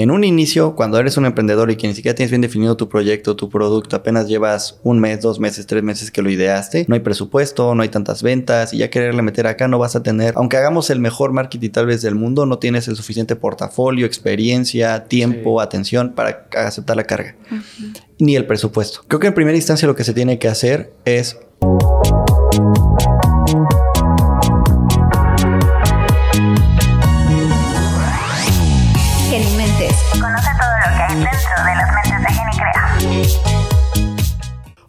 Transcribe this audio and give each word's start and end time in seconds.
En 0.00 0.12
un 0.12 0.22
inicio, 0.22 0.76
cuando 0.76 1.00
eres 1.00 1.16
un 1.16 1.26
emprendedor 1.26 1.72
y 1.72 1.76
que 1.76 1.88
ni 1.88 1.92
siquiera 1.92 2.14
tienes 2.14 2.30
bien 2.30 2.40
definido 2.40 2.76
tu 2.76 2.88
proyecto, 2.88 3.34
tu 3.34 3.48
producto, 3.48 3.96
apenas 3.96 4.28
llevas 4.28 4.78
un 4.84 5.00
mes, 5.00 5.20
dos 5.20 5.40
meses, 5.40 5.66
tres 5.66 5.82
meses 5.82 6.12
que 6.12 6.22
lo 6.22 6.30
ideaste, 6.30 6.84
no 6.86 6.94
hay 6.94 7.00
presupuesto, 7.00 7.74
no 7.74 7.82
hay 7.82 7.88
tantas 7.88 8.22
ventas 8.22 8.72
y 8.72 8.78
ya 8.78 8.90
quererle 8.90 9.22
meter 9.22 9.48
acá 9.48 9.66
no 9.66 9.76
vas 9.80 9.96
a 9.96 10.04
tener, 10.04 10.34
aunque 10.36 10.56
hagamos 10.56 10.90
el 10.90 11.00
mejor 11.00 11.32
marketing 11.32 11.70
tal 11.70 11.86
vez 11.86 12.00
del 12.00 12.14
mundo, 12.14 12.46
no 12.46 12.60
tienes 12.60 12.86
el 12.86 12.94
suficiente 12.94 13.34
portafolio, 13.34 14.06
experiencia, 14.06 15.06
tiempo, 15.06 15.60
atención 15.60 16.12
para 16.14 16.46
aceptar 16.54 16.96
la 16.96 17.02
carga. 17.02 17.34
Ni 18.20 18.36
el 18.36 18.46
presupuesto. 18.46 19.00
Creo 19.08 19.18
que 19.18 19.26
en 19.26 19.34
primera 19.34 19.56
instancia 19.56 19.88
lo 19.88 19.96
que 19.96 20.04
se 20.04 20.14
tiene 20.14 20.38
que 20.38 20.46
hacer 20.46 20.92
es 21.06 21.38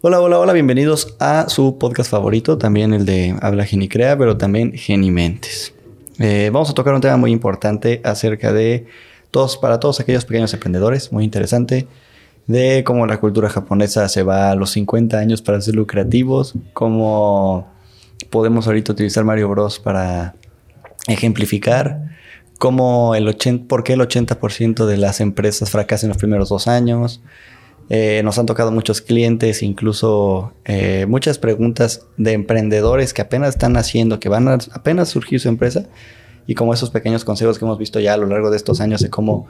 Hola, 0.02 0.18
hola, 0.22 0.38
hola, 0.38 0.54
bienvenidos 0.54 1.14
a 1.20 1.50
su 1.50 1.76
podcast 1.76 2.10
favorito, 2.10 2.56
también 2.56 2.94
el 2.94 3.04
de 3.04 3.36
Habla 3.42 3.66
Genicrea, 3.66 4.16
pero 4.16 4.38
también 4.38 4.72
Genimentes. 4.72 5.74
Eh, 6.18 6.48
vamos 6.50 6.70
a 6.70 6.72
tocar 6.72 6.94
un 6.94 7.02
tema 7.02 7.18
muy 7.18 7.32
importante 7.32 8.00
acerca 8.02 8.50
de 8.50 8.86
todos, 9.30 9.58
para 9.58 9.78
todos 9.78 10.00
aquellos 10.00 10.24
pequeños 10.24 10.54
emprendedores, 10.54 11.12
muy 11.12 11.22
interesante, 11.22 11.86
de 12.46 12.82
cómo 12.82 13.06
la 13.06 13.20
cultura 13.20 13.50
japonesa 13.50 14.08
se 14.08 14.22
va 14.22 14.50
a 14.50 14.54
los 14.54 14.70
50 14.70 15.18
años 15.18 15.42
para 15.42 15.60
ser 15.60 15.74
lucrativos, 15.74 16.54
cómo 16.72 17.68
podemos 18.30 18.66
ahorita 18.68 18.92
utilizar 18.92 19.24
Mario 19.24 19.50
Bros 19.50 19.80
para 19.80 20.34
ejemplificar 21.08 22.16
cómo 22.58 23.14
el 23.14 23.28
80, 23.28 23.68
por 23.68 23.84
qué 23.84 23.92
el 23.92 24.00
80% 24.00 24.86
de 24.86 24.96
las 24.96 25.20
empresas 25.20 25.68
fracasan 25.68 26.06
en 26.06 26.12
los 26.12 26.18
primeros 26.18 26.48
dos 26.48 26.68
años, 26.68 27.20
eh, 27.92 28.22
nos 28.22 28.38
han 28.38 28.46
tocado 28.46 28.70
muchos 28.70 29.00
clientes, 29.00 29.64
incluso 29.64 30.52
eh, 30.64 31.06
muchas 31.08 31.38
preguntas 31.38 32.06
de 32.16 32.32
emprendedores 32.32 33.12
que 33.12 33.20
apenas 33.20 33.50
están 33.50 33.76
haciendo, 33.76 34.20
que 34.20 34.28
van 34.28 34.46
a 34.46 34.58
apenas 34.72 35.08
surgir 35.08 35.40
su 35.40 35.48
empresa. 35.48 35.86
Y 36.46 36.54
como 36.54 36.72
esos 36.72 36.90
pequeños 36.90 37.24
consejos 37.24 37.58
que 37.58 37.64
hemos 37.64 37.78
visto 37.78 37.98
ya 37.98 38.14
a 38.14 38.16
lo 38.16 38.26
largo 38.26 38.50
de 38.50 38.56
estos 38.56 38.80
años 38.80 39.00
de 39.00 39.10
cómo 39.10 39.48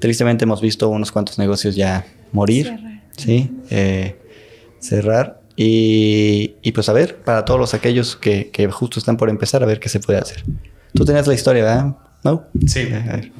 tristemente 0.00 0.44
hemos 0.44 0.60
visto 0.60 0.88
unos 0.88 1.12
cuantos 1.12 1.38
negocios 1.38 1.76
ya 1.76 2.04
morir. 2.32 2.66
Cerrar. 2.66 3.02
Sí, 3.16 3.50
eh, 3.70 4.16
cerrar. 4.80 5.40
Y, 5.56 6.56
y, 6.62 6.72
pues 6.72 6.88
a 6.88 6.92
ver, 6.92 7.16
para 7.16 7.44
todos 7.44 7.58
los 7.58 7.72
aquellos 7.72 8.16
que, 8.16 8.50
que 8.50 8.66
justo 8.66 8.98
están 8.98 9.16
por 9.16 9.30
empezar, 9.30 9.62
a 9.62 9.66
ver 9.66 9.78
qué 9.78 9.88
se 9.88 10.00
puede 10.00 10.18
hacer. 10.18 10.44
Tú 10.92 11.04
tenías 11.04 11.26
la 11.26 11.34
historia, 11.34 11.62
¿verdad? 11.62 11.96
¿No? 12.24 12.44
Sí. 12.66 12.88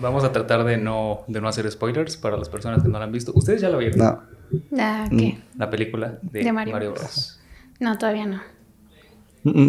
Vamos 0.00 0.22
a 0.22 0.30
tratar 0.30 0.64
de 0.64 0.77
no, 0.77 1.24
de 1.27 1.41
no 1.41 1.48
hacer 1.48 1.69
spoilers 1.70 2.17
para 2.17 2.36
las 2.36 2.48
personas 2.48 2.83
que 2.83 2.89
no 2.89 2.98
la 2.98 3.05
han 3.05 3.12
visto. 3.12 3.33
¿Ustedes 3.34 3.61
ya 3.61 3.69
lo 3.69 3.78
vieron? 3.78 3.98
No. 3.98 4.36
Ah, 4.78 5.06
¿Qué? 5.11 5.39
Mm. 5.55 5.58
La 5.58 5.70
película 5.70 6.19
de, 6.22 6.52
Mario. 6.52 6.92
Bros. 6.92 7.41
No, 7.80 7.97
todavía 7.98 8.27
no. 8.27 8.41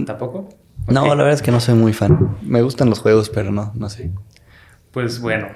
¿Tampoco? 0.06 0.50
No, 0.88 1.06
la 1.06 1.16
verdad 1.16 1.33
es 1.33 1.42
que 1.42 1.52
no 1.52 1.59
soy 1.59 1.75
muy 1.75 1.94
fan. 1.94 2.38
Me 2.42 2.61
gustan 2.61 2.89
los 2.89 3.00
juegos, 3.00 3.30
pero 3.30 3.52
no, 3.52 3.72
no 3.75 3.89
sé. 3.89 4.11
Pues 4.92 5.20
bueno, 5.20 5.50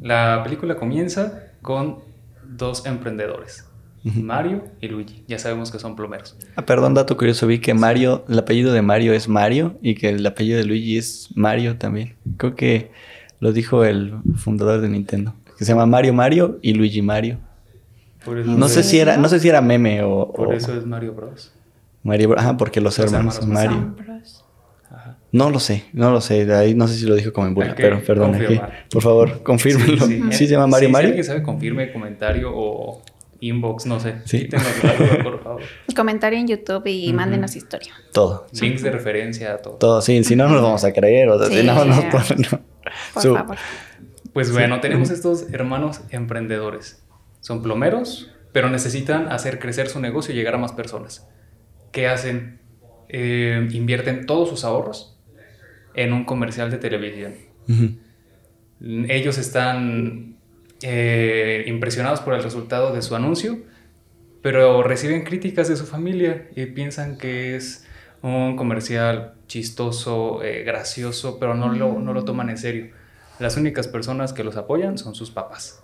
la 0.00 0.42
película 0.44 0.76
comienza 0.76 1.44
con 1.62 2.00
dos 2.44 2.86
emprendedores. 2.86 3.64
Mario 4.04 4.64
y 4.80 4.88
Luigi. 4.88 5.24
Ya 5.26 5.38
sabemos 5.38 5.70
que 5.70 5.78
son 5.78 5.94
plomeros. 5.96 6.36
Ah, 6.56 6.64
perdón, 6.64 6.94
dato 6.94 7.16
curioso. 7.16 7.46
Vi 7.46 7.58
que 7.58 7.74
Mario, 7.74 8.24
el 8.28 8.38
apellido 8.38 8.72
de 8.72 8.80
Mario 8.80 9.12
es 9.12 9.28
Mario 9.28 9.76
y 9.82 9.96
que 9.96 10.10
el 10.10 10.24
apellido 10.24 10.56
de 10.58 10.64
Luigi 10.64 10.96
es 10.96 11.28
Mario 11.34 11.76
también. 11.76 12.14
Creo 12.38 12.54
que 12.54 12.90
lo 13.40 13.52
dijo 13.52 13.84
el 13.84 14.14
fundador 14.36 14.80
de 14.80 14.88
Nintendo. 14.88 15.34
Que 15.58 15.64
se 15.64 15.72
llama 15.72 15.84
Mario 15.84 16.14
Mario 16.14 16.58
y 16.62 16.72
Luigi 16.74 17.02
Mario 17.02 17.38
no 18.34 18.68
sé 18.68 18.82
si 18.82 18.98
era, 18.98 19.16
no 19.16 19.28
sé 19.28 19.40
si 19.40 19.48
era 19.48 19.60
meme 19.60 20.02
o. 20.02 20.32
Por 20.32 20.54
eso 20.54 20.74
es 20.76 20.84
Mario 20.86 21.14
Bros. 21.14 21.52
Mario 22.02 22.30
Bros. 22.30 22.42
Ajá, 22.42 22.56
porque 22.56 22.80
los, 22.80 22.98
hermanos, 22.98 23.46
Mario. 23.46 23.94
No 25.30 25.50
lo 25.50 25.60
sé, 25.60 25.84
no 25.92 26.10
lo 26.10 26.20
sé. 26.22 26.50
Ahí 26.54 26.74
no 26.74 26.88
sé 26.88 26.94
si 26.94 27.06
lo 27.06 27.14
dijo 27.14 27.32
como 27.32 27.46
en 27.46 27.54
burla, 27.54 27.74
pero 27.76 28.02
perdón. 28.02 28.34
Aquí, 28.34 28.58
por 28.90 29.02
favor, 29.02 29.42
confírmenlo. 29.42 30.06
Sí, 30.06 30.22
sí. 30.30 30.46
se 30.46 30.52
llama 30.52 30.66
Mario 30.66 30.88
Mario? 30.88 31.08
Si 31.08 31.10
alguien 31.10 31.24
sabe, 31.24 31.42
confirme 31.42 31.92
comentario 31.92 32.50
o 32.54 33.02
inbox, 33.40 33.84
no 33.84 34.00
sé. 34.00 34.16
Sí. 34.24 34.48
por 35.22 35.42
favor. 35.42 35.62
Comentario 35.94 36.38
en 36.38 36.46
YouTube 36.46 36.86
y 36.86 37.12
mándenos 37.12 37.56
historia. 37.56 37.92
Todo. 38.12 38.46
Links 38.58 38.82
de 38.82 38.90
referencia, 38.90 39.58
todo. 39.58 39.74
Todo, 39.74 40.00
sí. 40.00 40.22
Si 40.24 40.34
no, 40.34 40.48
nos 40.48 40.62
vamos 40.62 40.84
a 40.84 40.92
creer. 40.92 41.28
O 41.28 41.38
sea, 41.38 41.48
si 41.48 41.66
no. 41.66 41.74
Por 42.10 43.22
favor. 43.22 43.56
Pues 44.32 44.52
bueno, 44.52 44.80
tenemos 44.80 45.10
estos 45.10 45.52
hermanos 45.52 46.00
emprendedores 46.10 47.02
son 47.40 47.62
plomeros, 47.62 48.30
pero 48.52 48.70
necesitan 48.70 49.28
hacer 49.28 49.58
crecer 49.58 49.88
su 49.88 50.00
negocio 50.00 50.34
y 50.34 50.36
llegar 50.36 50.54
a 50.54 50.58
más 50.58 50.72
personas. 50.72 51.28
¿Qué 51.92 52.08
hacen? 52.08 52.60
Eh, 53.08 53.68
invierten 53.72 54.26
todos 54.26 54.50
sus 54.50 54.64
ahorros 54.64 55.18
en 55.94 56.12
un 56.12 56.24
comercial 56.24 56.70
de 56.70 56.78
televisión. 56.78 57.34
Ellos 58.80 59.38
están 59.38 60.36
eh, 60.82 61.64
impresionados 61.66 62.20
por 62.20 62.34
el 62.34 62.42
resultado 62.42 62.94
de 62.94 63.02
su 63.02 63.14
anuncio, 63.14 63.58
pero 64.42 64.82
reciben 64.82 65.24
críticas 65.24 65.68
de 65.68 65.76
su 65.76 65.86
familia 65.86 66.48
y 66.54 66.66
piensan 66.66 67.18
que 67.18 67.56
es 67.56 67.86
un 68.22 68.56
comercial 68.56 69.34
chistoso, 69.46 70.42
eh, 70.42 70.64
gracioso, 70.64 71.38
pero 71.38 71.54
no 71.54 71.72
lo, 71.72 71.98
no 71.98 72.12
lo 72.12 72.24
toman 72.24 72.50
en 72.50 72.58
serio. 72.58 72.90
Las 73.38 73.56
únicas 73.56 73.88
personas 73.88 74.32
que 74.32 74.44
los 74.44 74.56
apoyan 74.56 74.98
son 74.98 75.14
sus 75.14 75.30
papás 75.30 75.82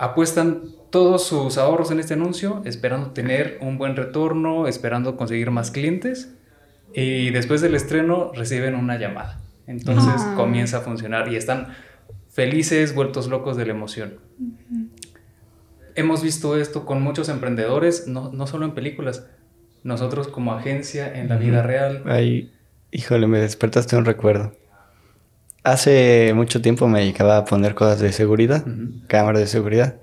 apuestan 0.00 0.62
todos 0.88 1.26
sus 1.26 1.58
ahorros 1.58 1.90
en 1.90 2.00
este 2.00 2.14
anuncio, 2.14 2.62
esperando 2.64 3.10
tener 3.10 3.58
un 3.60 3.76
buen 3.76 3.96
retorno, 3.96 4.66
esperando 4.66 5.18
conseguir 5.18 5.50
más 5.50 5.70
clientes. 5.70 6.34
Y 6.94 7.30
después 7.30 7.60
del 7.60 7.74
estreno 7.74 8.32
reciben 8.34 8.74
una 8.74 8.98
llamada. 8.98 9.40
Entonces 9.66 10.14
ah. 10.16 10.34
comienza 10.36 10.78
a 10.78 10.80
funcionar 10.80 11.30
y 11.30 11.36
están 11.36 11.68
felices, 12.30 12.94
vueltos 12.94 13.28
locos 13.28 13.58
de 13.58 13.66
la 13.66 13.72
emoción. 13.72 14.14
Hemos 15.94 16.22
visto 16.22 16.56
esto 16.56 16.86
con 16.86 17.02
muchos 17.02 17.28
emprendedores, 17.28 18.08
no, 18.08 18.32
no, 18.32 18.46
solo 18.46 18.64
en 18.64 18.72
películas, 18.72 19.26
nosotros 19.84 20.28
como 20.28 20.54
agencia 20.54 21.14
en 21.14 21.28
la 21.28 21.36
vida 21.36 21.62
real. 21.62 22.04
Ay, 22.06 22.52
híjole, 22.90 23.26
me 23.26 23.38
despertaste 23.38 23.96
un 23.96 24.06
recuerdo. 24.06 24.54
Hace 25.62 26.32
mucho 26.34 26.62
tiempo 26.62 26.88
me 26.88 27.00
dedicaba 27.00 27.36
a 27.36 27.44
poner 27.44 27.74
cosas 27.74 28.00
de 28.00 28.12
seguridad, 28.12 28.64
cámaras 29.08 29.40
de 29.40 29.46
seguridad. 29.46 29.96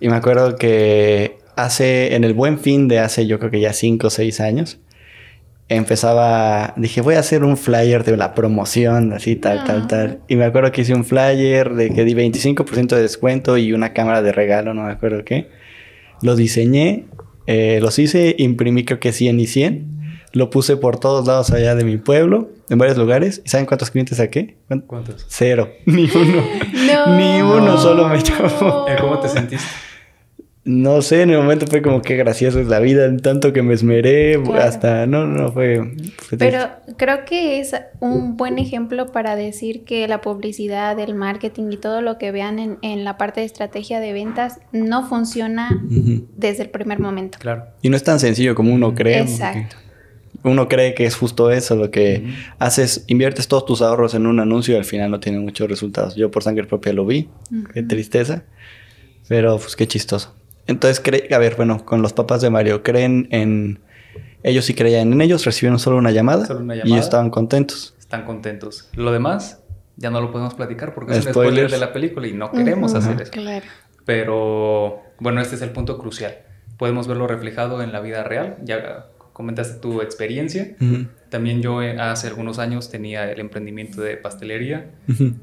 Y 0.00 0.08
me 0.08 0.16
acuerdo 0.16 0.56
que 0.56 1.38
hace, 1.54 2.16
en 2.16 2.24
el 2.24 2.34
buen 2.34 2.58
fin 2.58 2.88
de 2.88 2.98
hace 2.98 3.26
yo 3.26 3.38
creo 3.38 3.50
que 3.52 3.60
ya 3.60 3.72
5 3.72 4.08
o 4.08 4.10
6 4.10 4.40
años, 4.40 4.80
empezaba, 5.68 6.74
dije, 6.76 7.02
voy 7.02 7.14
a 7.14 7.20
hacer 7.20 7.44
un 7.44 7.56
flyer 7.56 8.02
de 8.02 8.16
la 8.16 8.34
promoción, 8.34 9.12
así, 9.12 9.36
tal, 9.36 9.62
tal, 9.64 9.82
ah. 9.82 9.88
tal. 9.88 10.20
Y 10.26 10.34
me 10.34 10.44
acuerdo 10.44 10.72
que 10.72 10.80
hice 10.80 10.94
un 10.94 11.04
flyer 11.04 11.74
de 11.74 11.90
que 11.90 12.04
di 12.04 12.14
25% 12.14 12.88
de 12.88 13.02
descuento 13.02 13.56
y 13.58 13.72
una 13.72 13.92
cámara 13.92 14.22
de 14.22 14.32
regalo, 14.32 14.74
no 14.74 14.82
me 14.82 14.92
acuerdo 14.92 15.24
qué. 15.24 15.48
Lo 16.22 16.34
diseñé, 16.34 17.04
eh, 17.46 17.78
los 17.80 18.00
hice, 18.00 18.34
imprimí 18.38 18.84
creo 18.84 18.98
que 18.98 19.12
100 19.12 19.38
y 19.38 19.46
100 19.46 19.99
lo 20.32 20.50
puse 20.50 20.76
por 20.76 20.98
todos 20.98 21.26
lados 21.26 21.50
allá 21.50 21.74
de 21.74 21.84
mi 21.84 21.96
pueblo, 21.96 22.50
en 22.68 22.78
varios 22.78 22.96
lugares. 22.96 23.42
¿Y 23.44 23.48
saben 23.48 23.66
cuántos 23.66 23.90
clientes 23.90 24.18
saqué? 24.18 24.56
¿Cuántos? 24.86 25.26
Cero. 25.28 25.70
Ni 25.86 26.04
uno. 26.04 26.42
Ni 27.16 27.42
uno 27.42 27.76
solo 27.78 28.08
me 28.08 28.22
llamó. 28.22 28.86
¿Cómo 29.00 29.18
te 29.20 29.28
sentiste? 29.28 29.66
No 30.62 31.00
sé, 31.00 31.22
en 31.22 31.30
el 31.30 31.38
momento 31.38 31.66
fue 31.66 31.80
como 31.80 32.02
que 32.02 32.16
gracioso 32.16 32.60
es 32.60 32.66
la 32.66 32.80
vida, 32.80 33.06
en 33.06 33.20
tanto 33.20 33.54
que 33.54 33.62
me 33.62 33.72
esmeré, 33.72 34.40
hasta, 34.60 35.06
no, 35.06 35.26
no, 35.26 35.50
fue, 35.50 35.80
Pero 36.38 36.68
creo 36.98 37.24
que 37.24 37.60
es 37.60 37.74
un 37.98 38.36
buen 38.36 38.58
ejemplo 38.58 39.10
para 39.10 39.36
decir 39.36 39.84
que 39.84 40.06
la 40.06 40.20
publicidad, 40.20 40.98
el 41.00 41.14
marketing 41.14 41.72
y 41.72 41.76
todo 41.78 42.02
lo 42.02 42.18
que 42.18 42.30
vean 42.30 42.58
en, 42.58 42.78
en 42.82 43.04
la 43.04 43.16
parte 43.16 43.40
de 43.40 43.46
estrategia 43.46 44.00
de 44.00 44.12
ventas 44.12 44.60
no 44.70 45.08
funciona 45.08 45.82
desde 46.36 46.64
el 46.64 46.68
primer 46.68 46.98
momento. 47.00 47.38
Claro. 47.40 47.64
Y 47.80 47.88
no 47.88 47.96
es 47.96 48.04
tan 48.04 48.20
sencillo 48.20 48.54
como 48.54 48.74
uno 48.74 48.94
cree. 48.94 49.22
Exacto 49.22 49.76
uno 50.42 50.68
cree 50.68 50.94
que 50.94 51.04
es 51.04 51.16
justo 51.16 51.50
eso, 51.50 51.76
lo 51.76 51.90
que 51.90 52.34
haces, 52.58 53.04
inviertes 53.06 53.48
todos 53.48 53.66
tus 53.66 53.82
ahorros 53.82 54.14
en 54.14 54.26
un 54.26 54.40
anuncio 54.40 54.74
y 54.74 54.78
al 54.78 54.84
final 54.84 55.10
no 55.10 55.20
tiene 55.20 55.38
muchos 55.38 55.68
resultados. 55.68 56.16
Yo 56.16 56.30
por 56.30 56.42
sangre 56.42 56.64
propia 56.66 56.92
lo 56.92 57.04
vi, 57.06 57.28
qué 57.74 57.82
tristeza, 57.82 58.44
pero 59.28 59.58
pues 59.58 59.76
qué 59.76 59.86
chistoso. 59.86 60.34
Entonces, 60.66 61.02
a 61.32 61.38
ver, 61.38 61.56
bueno, 61.56 61.84
con 61.84 62.02
los 62.02 62.12
papás 62.12 62.40
de 62.40 62.50
Mario, 62.50 62.82
¿creen 62.82 63.28
en... 63.30 63.80
Ellos 64.42 64.64
sí 64.64 64.74
creían 64.74 65.12
en 65.12 65.20
ellos, 65.20 65.44
recibieron 65.44 65.78
solo 65.78 65.98
una 65.98 66.12
llamada, 66.12 66.46
solo 66.46 66.60
una 66.60 66.74
llamada 66.74 66.96
y 66.96 66.98
estaban 66.98 67.28
contentos. 67.28 67.94
Están 67.98 68.24
contentos. 68.24 68.88
Lo 68.94 69.12
demás 69.12 69.60
ya 69.96 70.10
no 70.10 70.20
lo 70.20 70.32
podemos 70.32 70.54
platicar 70.54 70.94
porque 70.94 71.12
es 71.12 71.26
un 71.26 71.32
spoiler 71.32 71.70
de 71.70 71.76
la 71.76 71.92
película 71.92 72.26
y 72.26 72.32
no 72.32 72.50
queremos 72.50 72.94
hacer 72.94 73.20
eso. 73.20 73.30
Claro. 73.30 73.66
Pero 74.06 75.02
bueno, 75.18 75.42
este 75.42 75.56
es 75.56 75.62
el 75.62 75.70
punto 75.70 75.98
crucial. 75.98 76.38
Podemos 76.78 77.06
verlo 77.06 77.26
reflejado 77.26 77.82
en 77.82 77.92
la 77.92 78.00
vida 78.00 78.24
real. 78.24 78.56
Ya 78.64 79.06
comentaste 79.40 79.80
tu 79.80 80.02
experiencia. 80.02 80.76
También 81.30 81.62
yo 81.62 81.82
eh, 81.82 81.98
hace 81.98 82.26
algunos 82.26 82.58
años 82.58 82.90
tenía 82.90 83.32
el 83.32 83.40
emprendimiento 83.40 84.02
de 84.02 84.18
pastelería. 84.18 84.90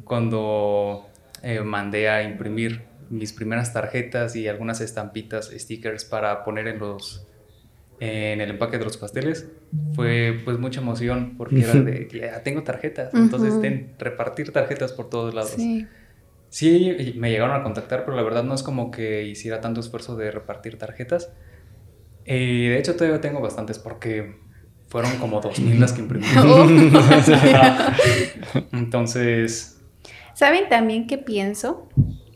Cuando 0.04 1.08
eh, 1.42 1.62
mandé 1.62 2.08
a 2.10 2.22
imprimir 2.22 2.84
mis 3.10 3.34
primeras 3.34 3.74
tarjetas 3.74 4.36
y 4.36 4.48
algunas 4.48 4.82
estampitas, 4.82 5.50
stickers 5.52 6.06
para 6.06 6.44
poner 6.44 6.68
en 6.68 6.78
los 6.78 7.26
en 8.00 8.42
el 8.42 8.52
empaque 8.52 8.78
de 8.78 8.84
los 8.84 8.96
pasteles 8.96 9.48
fue 9.96 10.42
pues 10.46 10.60
mucha 10.60 10.82
emoción 10.82 11.34
porque 11.36 11.62
era 11.62 11.74
de 11.74 12.08
que 12.08 12.20
ya 12.20 12.44
tengo 12.44 12.62
tarjetas, 12.62 13.12
entonces 13.16 13.56
repartir 13.98 14.52
tarjetas 14.52 14.94
por 14.94 15.10
todos 15.10 15.34
lados. 15.34 15.54
Sí. 15.56 15.88
sí. 16.50 17.16
me 17.18 17.32
llegaron 17.32 17.60
a 17.60 17.64
contactar, 17.64 18.06
pero 18.06 18.16
la 18.16 18.22
verdad 18.22 18.44
no 18.44 18.54
es 18.54 18.62
como 18.62 18.92
que 18.92 19.24
hiciera 19.24 19.62
tanto 19.62 19.80
esfuerzo 19.80 20.16
de 20.16 20.30
repartir 20.30 20.78
tarjetas. 20.78 21.32
Y 22.28 22.68
de 22.68 22.78
hecho 22.78 22.96
todavía 22.96 23.22
tengo 23.22 23.40
bastantes 23.40 23.80
porque 23.80 24.36
fueron 24.88 25.18
como 25.18 25.42
2000 25.42 25.80
las 25.80 25.94
que 25.94 26.02
imprimí. 26.02 26.26
entonces... 28.74 29.80
¿Saben 30.34 30.70
también 30.70 31.08
qué 31.08 31.18
pienso? 31.18 31.88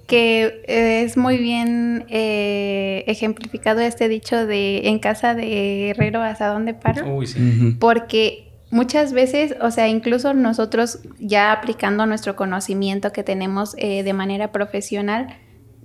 que 0.08 0.64
es 0.68 1.16
muy 1.16 1.38
bien 1.38 2.06
eh, 2.10 3.06
ejemplificado 3.08 3.80
este 3.80 4.10
dicho 4.10 4.46
de 4.46 4.90
en 4.90 5.00
casa 5.00 5.36
de 5.36 5.92
herrero 5.92 6.22
hasta 6.22 6.48
dónde 6.48 6.74
paro. 6.74 7.16
Uy, 7.16 7.28
sí. 7.28 7.78
Porque 7.80 8.52
muchas 8.72 9.14
veces, 9.14 9.56
o 9.62 9.72
sea, 9.72 9.88
incluso 9.88 10.34
nosotros 10.34 11.00
ya 11.18 11.54
aplicando 11.54 12.06
nuestro 12.06 12.36
conocimiento 12.36 13.14
que 13.14 13.24
tenemos 13.24 13.74
eh, 13.78 14.04
de 14.04 14.12
manera 14.12 14.52
profesional, 14.52 15.28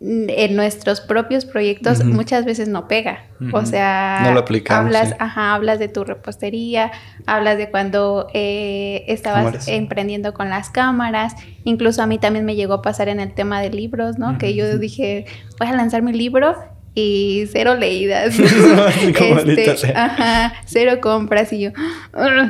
en 0.00 0.56
nuestros 0.56 1.00
propios 1.00 1.46
proyectos 1.46 2.04
muchas 2.04 2.44
veces 2.44 2.68
no 2.68 2.86
pega. 2.86 3.24
O 3.52 3.64
sea, 3.64 4.24
hablas, 4.68 5.14
ajá, 5.18 5.54
hablas 5.54 5.78
de 5.78 5.88
tu 5.88 6.04
repostería, 6.04 6.92
hablas 7.26 7.56
de 7.56 7.70
cuando 7.70 8.28
eh, 8.34 9.04
estabas 9.08 9.68
emprendiendo 9.68 10.34
con 10.34 10.50
las 10.50 10.70
cámaras. 10.70 11.34
Incluso 11.64 12.02
a 12.02 12.06
mí 12.06 12.18
también 12.18 12.44
me 12.44 12.56
llegó 12.56 12.74
a 12.74 12.82
pasar 12.82 13.08
en 13.08 13.20
el 13.20 13.32
tema 13.32 13.60
de 13.60 13.70
libros, 13.70 14.18
¿no? 14.18 14.38
Que 14.38 14.54
yo 14.54 14.78
dije, 14.78 15.26
voy 15.58 15.68
a 15.68 15.72
lanzar 15.72 16.02
mi 16.02 16.12
libro 16.12 16.54
y 16.96 17.44
cero 17.52 17.76
leídas. 17.76 18.38
este, 18.38 19.92
ajá, 19.94 20.54
cero 20.64 20.98
compras 21.00 21.52
y 21.52 21.60
yo 21.60 21.70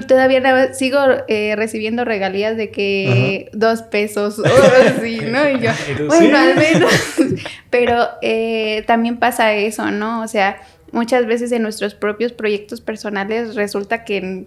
todavía 0.07 0.73
sigo 0.73 0.99
eh, 1.27 1.55
recibiendo 1.57 2.05
regalías 2.05 2.57
de 2.57 2.71
que 2.71 3.51
dos 3.53 3.83
pesos 3.83 4.39
o 4.39 4.45
así, 4.45 5.19
¿no? 5.21 5.51
Y 5.51 5.61
yo, 5.61 5.71
bueno, 6.07 6.39
al 6.39 6.57
menos. 6.57 6.93
Pero 7.71 8.09
eh, 8.23 8.85
también 8.87 9.19
pasa 9.19 9.53
eso, 9.53 9.91
¿no? 9.91 10.23
O 10.23 10.29
sea, 10.29 10.63
muchas 10.93 11.27
veces 11.27 11.51
en 11.51 11.63
nuestros 11.63 11.95
propios 11.95 12.33
proyectos 12.33 12.81
personales 12.81 13.57
resulta 13.57 14.05
que 14.05 14.47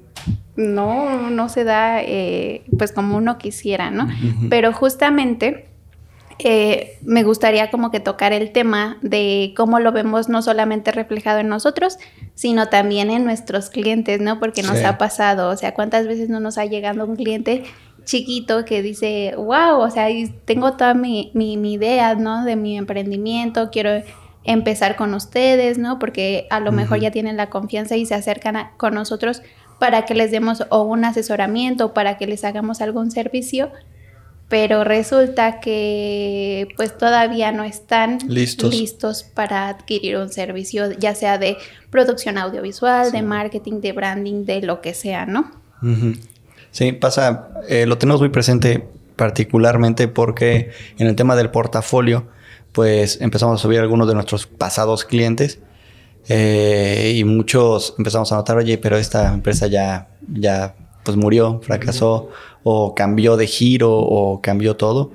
no, 0.55 1.29
no 1.29 1.49
se 1.49 1.65
da 1.65 2.01
eh, 2.01 2.63
pues 2.77 2.93
como 2.93 3.17
uno 3.17 3.37
quisiera, 3.37 3.91
¿no? 3.91 4.07
Pero 4.49 4.71
justamente 4.71 5.68
eh, 6.41 6.97
me 7.01 7.23
gustaría 7.23 7.69
como 7.69 7.91
que 7.91 7.99
tocar 7.99 8.31
el 8.31 8.51
tema 8.51 8.97
de 9.01 9.53
cómo 9.57 9.79
lo 9.79 9.91
vemos 9.91 10.29
no 10.29 10.41
solamente 10.41 10.93
reflejado 10.93 11.39
en 11.39 11.49
nosotros, 11.49 11.97
sino 12.33 12.69
también 12.69 13.11
en 13.11 13.25
nuestros 13.25 13.69
clientes, 13.69 14.21
¿no? 14.21 14.39
Porque 14.39 14.63
nos 14.63 14.81
ha 14.85 14.97
pasado, 14.97 15.49
o 15.49 15.57
sea, 15.57 15.73
¿cuántas 15.73 16.07
veces 16.07 16.29
no 16.29 16.39
nos 16.39 16.57
ha 16.57 16.65
llegado 16.65 17.05
un 17.05 17.17
cliente 17.17 17.65
chiquito 18.05 18.63
que 18.63 18.81
dice, 18.81 19.33
wow, 19.35 19.79
o 19.79 19.89
sea, 19.91 20.07
tengo 20.45 20.77
toda 20.77 20.93
mi, 20.93 21.31
mi, 21.33 21.73
idea, 21.73 22.15
¿no? 22.15 22.45
De 22.45 22.55
mi 22.55 22.77
emprendimiento, 22.77 23.69
quiero 23.69 24.01
empezar 24.45 24.95
con 24.95 25.13
ustedes, 25.13 25.77
¿no? 25.77 25.99
Porque 25.99 26.47
a 26.51 26.61
lo 26.61 26.71
mejor 26.71 27.01
ya 27.01 27.11
tienen 27.11 27.35
la 27.35 27.49
confianza 27.49 27.97
y 27.97 28.05
se 28.05 28.15
acercan 28.15 28.71
con 28.77 28.93
nosotros 28.93 29.41
para 29.77 30.05
que 30.05 30.13
les 30.13 30.31
demos 30.31 30.63
o 30.69 30.83
un 30.83 31.03
asesoramiento 31.03 31.93
para 31.93 32.17
que 32.17 32.27
les 32.27 32.45
hagamos 32.45 32.81
algún 32.81 33.11
servicio 33.11 33.71
pero 34.49 34.83
resulta 34.83 35.59
que 35.59 36.67
pues 36.75 36.97
todavía 36.97 37.51
no 37.51 37.63
están 37.63 38.17
listos, 38.27 39.23
para 39.23 39.69
adquirir 39.69 40.17
un 40.17 40.29
servicio, 40.29 40.91
ya 40.99 41.13
sea 41.13 41.37
de 41.37 41.57
producción 41.91 42.37
audiovisual, 42.39 43.11
de 43.11 43.21
marketing, 43.21 43.79
de 43.79 43.93
branding, 43.93 44.45
de 44.45 44.61
lo 44.63 44.81
que 44.81 44.95
sea, 44.95 45.27
¿no? 45.27 45.51
Sí, 46.71 46.91
pasa, 46.91 47.49
eh, 47.69 47.85
lo 47.85 47.97
tenemos 47.99 48.19
muy 48.21 48.29
presente 48.29 48.85
particularmente 49.15 50.07
porque 50.07 50.71
en 50.97 51.07
el 51.07 51.15
tema 51.15 51.35
del 51.35 51.51
portafolio, 51.51 52.27
pues 52.71 53.21
empezamos 53.21 53.59
a 53.59 53.61
subir 53.61 53.79
algunos 53.79 54.07
de 54.07 54.15
nuestros 54.15 54.47
pasados 54.47 55.05
clientes 55.05 55.59
eh, 56.27 57.13
y 57.15 57.23
muchos 57.23 57.95
empezamos 57.97 58.31
a 58.31 58.35
notar, 58.35 58.57
oye, 58.57 58.77
pero 58.77 58.97
esta 58.97 59.33
empresa 59.33 59.67
ya, 59.67 60.07
ya 60.27 60.75
pues 61.09 61.23
murió, 61.23 61.59
fracasó 61.63 62.29
o 62.63 62.93
cambió 62.93 63.35
de 63.35 63.47
giro 63.47 63.97
o 63.97 64.41
cambió 64.41 64.75
todo. 64.75 65.11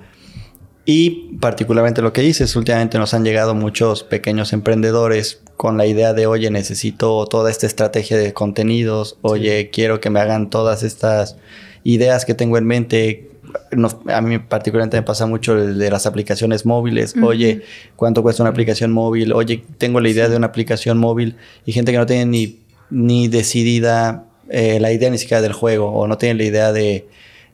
Y 0.87 1.37
particularmente 1.41 2.03
lo 2.03 2.13
que 2.13 2.21
dices, 2.21 2.57
últimamente 2.57 2.99
nos 2.99 3.15
han 3.15 3.25
llegado 3.25 3.55
muchos 3.55 4.03
pequeños 4.03 4.53
emprendedores 4.53 5.41
con 5.57 5.79
la 5.79 5.87
idea 5.87 6.13
de, 6.13 6.27
oye, 6.27 6.51
necesito 6.51 7.27
toda 7.27 7.51
esta 7.51 7.67
estrategia 7.67 8.19
de 8.19 8.35
contenidos, 8.35 9.19
oye, 9.23 9.71
quiero 9.71 10.01
que 10.01 10.11
me 10.11 10.21
hagan 10.21 10.51
todas 10.51 10.83
estas 10.83 11.37
ideas 11.85 12.25
que 12.25 12.35
tengo 12.35 12.59
en 12.59 12.67
mente. 12.67 13.31
a 14.09 14.21
mí 14.21 14.39
particularmente 14.41 14.97
me 14.97 15.05
pasa 15.05 15.27
mucho 15.27 15.57
el 15.57 15.79
de 15.79 15.91
las 15.91 16.07
aplicaciones 16.07 16.67
móviles, 16.67 17.15
oye, 17.23 17.63
¿cuánto 17.97 18.23
cuesta 18.23 18.43
una 18.43 18.51
aplicación 18.51 18.93
móvil? 18.93 19.33
Oye, 19.33 19.65
tengo 19.79 20.01
la 20.01 20.09
idea 20.09 20.29
de 20.29 20.37
una 20.37 20.49
aplicación 20.49 20.99
móvil 20.99 21.37
y 21.65 21.73
gente 21.73 21.93
que 21.93 21.99
no 21.99 22.07
tiene 22.07 22.27
ni, 22.27 22.59
ni 22.91 23.29
decidida 23.29 24.27
eh, 24.51 24.81
la 24.81 24.93
idea 24.93 25.11
ni 25.11 25.19
siquiera 25.19 25.43
del 25.43 25.53
juego 25.53 25.91
o 25.91 26.07
no 26.07 26.19
tiene 26.19 26.35
la 26.35 26.45
idea 26.45 26.73
de 26.73 27.07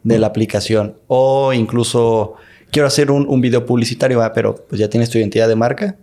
de 0.02 0.18
la 0.18 0.28
aplicación. 0.28 0.96
O 1.06 1.52
incluso 1.52 2.34
quiero 2.70 2.86
hacer 2.86 3.10
un, 3.10 3.40
video 3.40 3.66
publicitario, 3.66 4.22
ah, 4.22 4.32
pero 4.32 4.54
pues 4.54 4.78
ya 4.78 4.88
tienes 4.88 5.10
tu 5.10 5.18
identidad 5.18 5.48
de 5.48 5.56
marca. 5.56 5.96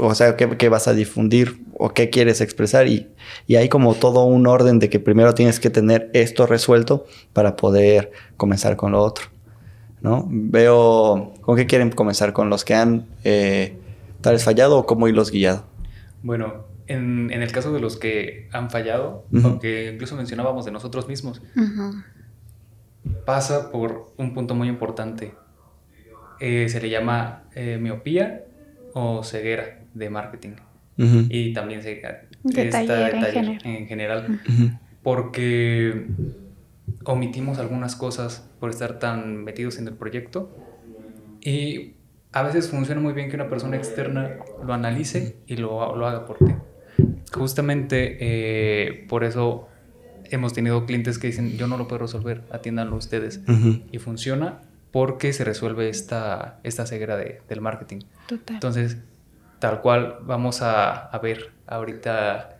O 0.00 0.14
sea, 0.14 0.36
¿qué, 0.36 0.68
vas 0.68 0.88
a 0.88 0.94
difundir 0.94 1.60
o 1.78 1.90
qué 1.90 2.10
quieres 2.10 2.40
expresar? 2.40 2.88
Y, 2.88 3.08
y, 3.46 3.56
hay 3.56 3.68
como 3.68 3.94
todo 3.94 4.24
un 4.24 4.46
orden 4.46 4.78
de 4.78 4.90
que 4.90 4.98
primero 4.98 5.34
tienes 5.34 5.60
que 5.60 5.70
tener 5.70 6.10
esto 6.12 6.46
resuelto 6.46 7.06
para 7.32 7.56
poder 7.56 8.10
comenzar 8.36 8.76
con 8.76 8.92
lo 8.92 9.00
otro. 9.00 9.26
¿No? 10.02 10.26
Veo, 10.28 11.32
¿con 11.40 11.56
qué 11.56 11.66
quieren 11.66 11.90
comenzar? 11.90 12.32
¿Con 12.32 12.50
los 12.50 12.64
que 12.64 12.74
han 12.74 13.06
eh, 13.24 13.76
tal 14.20 14.34
vez 14.34 14.44
fallado 14.44 14.78
o 14.78 14.86
cómo 14.86 15.08
los 15.08 15.30
guiado? 15.30 15.64
Bueno, 16.22 16.66
en, 16.86 17.30
el 17.30 17.52
caso 17.52 17.72
de 17.72 17.80
los 17.80 17.96
que 17.96 18.48
han 18.52 18.70
fallado, 18.70 19.26
aunque 19.42 19.92
incluso 19.92 20.16
mencionábamos 20.16 20.64
de 20.64 20.72
nosotros 20.72 21.08
mismos, 21.08 21.42
pasa 23.24 23.70
por 23.70 24.12
un 24.16 24.34
punto 24.34 24.54
muy 24.54 24.68
importante. 24.68 25.34
Eh, 26.40 26.68
se 26.68 26.80
le 26.80 26.90
llama 26.90 27.44
eh, 27.54 27.78
miopía 27.80 28.44
o 28.92 29.22
ceguera 29.24 29.80
de 29.94 30.10
marketing. 30.10 30.50
Y 30.98 31.52
también 31.52 31.82
se 31.82 32.00
de 32.42 32.68
taller, 32.70 33.58
en 33.64 33.86
general. 33.86 34.40
Porque 35.02 36.06
omitimos 37.04 37.58
algunas 37.58 37.96
cosas 37.96 38.48
por 38.60 38.70
estar 38.70 38.98
tan 38.98 39.44
metidos 39.44 39.78
en 39.78 39.88
el 39.88 39.94
proyecto. 39.94 40.50
Y 41.42 41.94
a 42.32 42.42
veces 42.42 42.68
funciona 42.68 43.00
muy 43.00 43.12
bien 43.12 43.28
que 43.28 43.36
una 43.36 43.48
persona 43.48 43.76
externa 43.76 44.36
lo 44.64 44.72
analice 44.72 45.36
y 45.46 45.56
lo, 45.56 45.94
lo 45.96 46.06
haga 46.06 46.24
por 46.24 46.38
ti. 46.38 46.54
Justamente 47.32 48.18
eh, 48.20 49.04
por 49.08 49.24
eso 49.24 49.68
hemos 50.30 50.52
tenido 50.52 50.86
clientes 50.86 51.18
que 51.18 51.28
dicen, 51.28 51.56
yo 51.56 51.66
no 51.66 51.76
lo 51.76 51.88
puedo 51.88 52.02
resolver, 52.02 52.42
atiéndanlo 52.50 52.96
ustedes. 52.96 53.40
Y 53.92 53.98
funciona 53.98 54.60
porque 54.90 55.32
se 55.32 55.44
resuelve 55.44 55.88
esta, 55.88 56.58
esta 56.62 56.86
ceguera 56.86 57.16
de, 57.16 57.42
del 57.48 57.60
marketing. 57.60 58.00
Entonces, 58.48 58.98
tal 59.58 59.80
cual 59.80 60.18
vamos 60.22 60.62
a, 60.62 61.06
a 61.06 61.18
ver 61.18 61.52
ahorita 61.66 62.55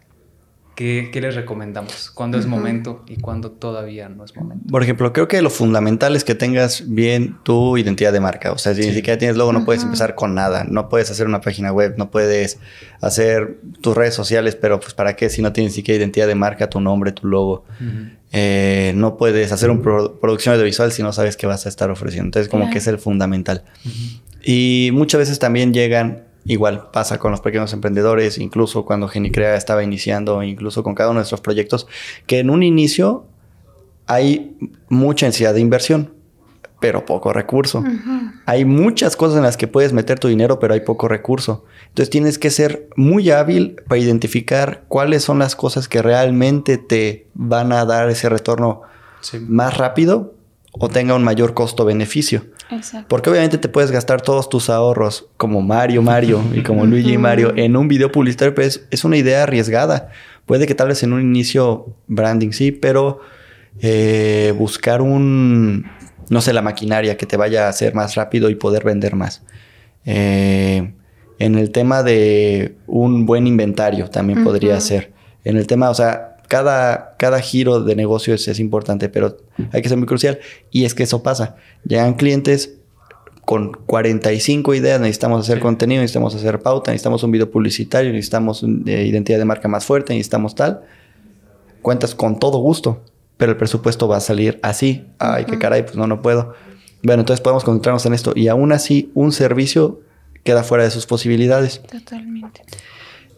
¿Qué, 0.76 1.11
les 1.14 1.35
recomendamos? 1.35 2.11
¿Cuándo 2.11 2.37
es 2.38 2.45
momento 2.45 3.02
y 3.09 3.16
cuándo 3.16 3.50
todavía 3.50 4.11
no 4.11 4.26
es 4.26 4.37
momento? 4.37 4.66
Por 4.71 4.83
ejemplo, 4.83 5.11
creo 5.14 5.26
que 5.26 5.40
lo 5.40 5.49
fundamental 5.49 6.14
es 6.14 6.23
que 6.23 6.35
tengas 6.35 6.85
bien 6.87 7.38
tu 7.45 7.78
identidad 7.78 8.12
de 8.12 8.21
marca. 8.21 8.52
O 8.52 8.59
sea, 8.59 8.75
si 8.75 8.83
ni 8.83 8.92
siquiera 8.92 9.16
tienes 9.16 9.38
logo, 9.38 9.54
no 9.54 9.64
puedes 9.64 9.83
empezar 9.83 10.14
con 10.14 10.35
nada. 10.35 10.64
No 10.64 10.90
puedes 10.90 11.11
hacer 11.11 11.26
una 11.26 11.40
página 11.40 11.73
web, 11.73 11.95
no 11.97 12.11
puedes 12.11 12.59
hacer 13.00 13.56
tus 13.80 13.97
redes 13.97 14.12
sociales, 14.12 14.54
pero 14.54 14.78
pues 14.78 14.92
¿para 14.92 15.16
qué 15.16 15.30
si 15.30 15.40
no 15.40 15.50
tienes 15.50 15.73
ni 15.73 15.76
siquiera 15.76 15.99
identidad 15.99 16.26
de 16.26 16.35
marca, 16.35 16.68
tu 16.68 16.78
nombre, 16.78 17.11
tu 17.12 17.26
logo? 17.26 17.64
Eh, 18.33 18.92
no 18.97 19.16
puedes 19.16 19.52
hacer 19.52 19.71
una 19.71 19.80
producción 19.80 20.56
audiovisual 20.56 20.92
si 20.92 21.02
no 21.02 21.14
sabes 21.14 21.38
qué 21.38 21.47
vas 21.47 21.64
a 21.64 21.71
estar 21.71 21.90
ofreciendo. 21.90 22.26
Entonces, 22.26 22.50
como 22.50 22.68
que 22.68 22.78
es 22.78 22.87
el 22.87 22.99
fundamental. 22.99 23.64
Y 24.45 24.90
muchas 24.92 25.21
veces 25.21 25.38
también 25.38 25.73
llegan 25.73 26.25
Igual 26.47 26.91
pasa 26.93 27.19
con 27.19 27.33
los 27.33 27.41
pequeños 27.41 27.73
emprendedores, 27.73 28.38
incluso 28.38 28.85
cuando 28.85 29.09
Genicrea 29.09 29.57
estaba 29.57 29.83
iniciando, 29.83 30.43
incluso 30.43 30.83
con 30.83 30.95
cada 30.95 31.11
uno 31.11 31.19
de 31.19 31.23
nuestros 31.23 31.41
proyectos, 31.41 31.87
que 32.26 32.38
en 32.38 32.50
un 32.50 32.62
inicio 32.62 33.26
hay 34.07 34.57
mucha 34.88 35.26
ansiedad 35.26 35.55
de 35.55 35.61
inversión, 35.61 36.12
pero 36.79 37.05
poco 37.05 37.33
recurso. 37.33 37.83
Hay 38.45 38.65
muchas 38.65 39.17
cosas 39.17 39.38
en 39.38 39.43
las 39.43 39.57
que 39.57 39.67
puedes 39.67 39.93
meter 39.93 40.19
tu 40.19 40.29
dinero, 40.29 40.59
pero 40.61 40.75
hay 40.75 40.81
poco 40.81 41.09
recurso. 41.09 41.65
Entonces 41.88 42.11
tienes 42.11 42.38
que 42.38 42.50
ser 42.50 42.88
muy 42.97 43.31
hábil 43.31 43.76
para 43.88 44.00
identificar 44.00 44.85
cuáles 44.88 45.25
son 45.25 45.38
las 45.38 45.57
cosas 45.57 45.88
que 45.88 46.03
realmente 46.03 46.79
te 46.79 47.26
van 47.35 47.73
a 47.73 47.85
dar 47.85 48.09
ese 48.09 48.29
retorno 48.29 48.83
más 49.49 49.76
rápido 49.76 50.35
o 50.73 50.88
tenga 50.88 51.15
un 51.15 51.25
mayor 51.25 51.55
costo-beneficio. 51.55 52.45
Exacto. 52.71 53.07
Porque 53.09 53.31
obviamente 53.31 53.59
te 53.59 53.69
puedes 53.69 53.91
gastar 53.91 54.21
todos 54.21 54.49
tus 54.49 54.71
ahorros 54.71 55.29
como 55.37 55.63
Mario 55.63 56.03
Mario 56.03 56.43
y 56.53 56.63
como 56.63 56.85
Luigi 56.87 57.17
Mario 57.19 57.53
en 57.57 57.77
un 57.77 57.89
video 57.89 58.11
publicitario, 58.11 58.55
pero 58.55 58.67
es, 58.67 58.87
es, 58.91 59.05
una 59.05 59.17
idea 59.17 59.45
arriesgada. 59.45 60.11
Puede 60.47 60.67
que 60.67 60.75
tal 60.75 60.89
vez 60.89 61.03
en 61.03 61.13
un 61.13 61.21
inicio 61.21 61.95
branding 62.07 62.51
sí, 62.51 62.73
pero 62.73 63.21
eh, 63.81 64.55
buscar 64.57 65.03
un, 65.03 65.87
no 66.29 66.41
sé, 66.41 66.53
la 66.53 66.63
maquinaria 66.63 67.17
que 67.17 67.27
te 67.27 67.37
vaya 67.37 67.67
a 67.67 67.69
hacer 67.69 67.95
más 67.95 68.15
rápido 68.15 68.51
y 68.51 68.55
poder 68.55 68.85
vender 68.85 69.15
más. 69.15 69.43
Eh, 70.05 70.93
en 71.39 71.55
el 71.57 71.71
tema 71.71 72.03
de 72.03 72.77
un 72.87 73.27
buen 73.27 73.47
inventario 73.47 74.09
también 74.09 74.43
podría 74.45 74.81
ser. 74.81 75.13
En 75.45 75.57
el 75.57 75.67
tema, 75.67 75.91
o 75.91 75.95
sea, 75.95 76.36
cada, 76.49 77.17
cada 77.19 77.41
giro 77.41 77.81
de 77.81 77.97
negocio 77.97 78.35
es, 78.35 78.47
es, 78.49 78.61
importante, 78.61 79.09
pero 79.09 79.37
hay 79.73 79.83
que 79.83 79.88
ser 79.88 79.99
muy 79.99 80.07
crucial. 80.07 80.38
Y 80.71 80.85
es 80.85 80.95
que 80.95 81.03
eso 81.03 81.23
pasa. 81.23 81.57
Llegan 81.85 82.15
clientes 82.15 82.76
con 83.47 83.73
45 83.73 84.75
ideas, 84.75 85.00
necesitamos 85.00 85.41
hacer 85.41 85.61
contenido, 85.61 86.00
necesitamos 86.00 86.35
hacer 86.35 86.61
pauta, 86.61 86.91
necesitamos 86.91 87.23
un 87.23 87.31
video 87.31 87.49
publicitario, 87.49 88.12
necesitamos 88.12 88.65
una 88.65 88.93
identidad 88.93 89.38
de 89.38 89.45
marca 89.45 89.69
más 89.69 89.85
fuerte, 89.85 90.12
necesitamos 90.15 90.57
tal. 90.57 90.83
Cuentas 91.81 92.17
con 92.17 92.41
todo 92.41 92.59
gusto, 92.59 93.05
pero 93.37 93.53
el 93.53 93.57
presupuesto 93.57 94.09
va 94.09 94.17
a 94.17 94.21
salir 94.21 94.59
así. 94.62 95.05
Ay, 95.19 95.45
qué 95.45 95.59
caray, 95.59 95.85
pues 95.85 95.97
no, 95.97 96.09
no 96.09 96.23
puedo. 96.23 96.55
Bueno, 97.05 97.21
entonces 97.23 97.41
podemos 97.41 97.62
concentrarnos 97.62 98.05
en 98.07 98.15
esto. 98.15 98.33
Y 98.35 98.49
aún 98.49 98.73
así, 98.73 99.12
un 99.15 99.31
servicio 99.31 100.00
queda 100.43 100.65
fuera 100.65 100.83
de 100.83 100.91
sus 100.91 101.07
posibilidades. 101.07 101.83
Totalmente. 101.83 102.62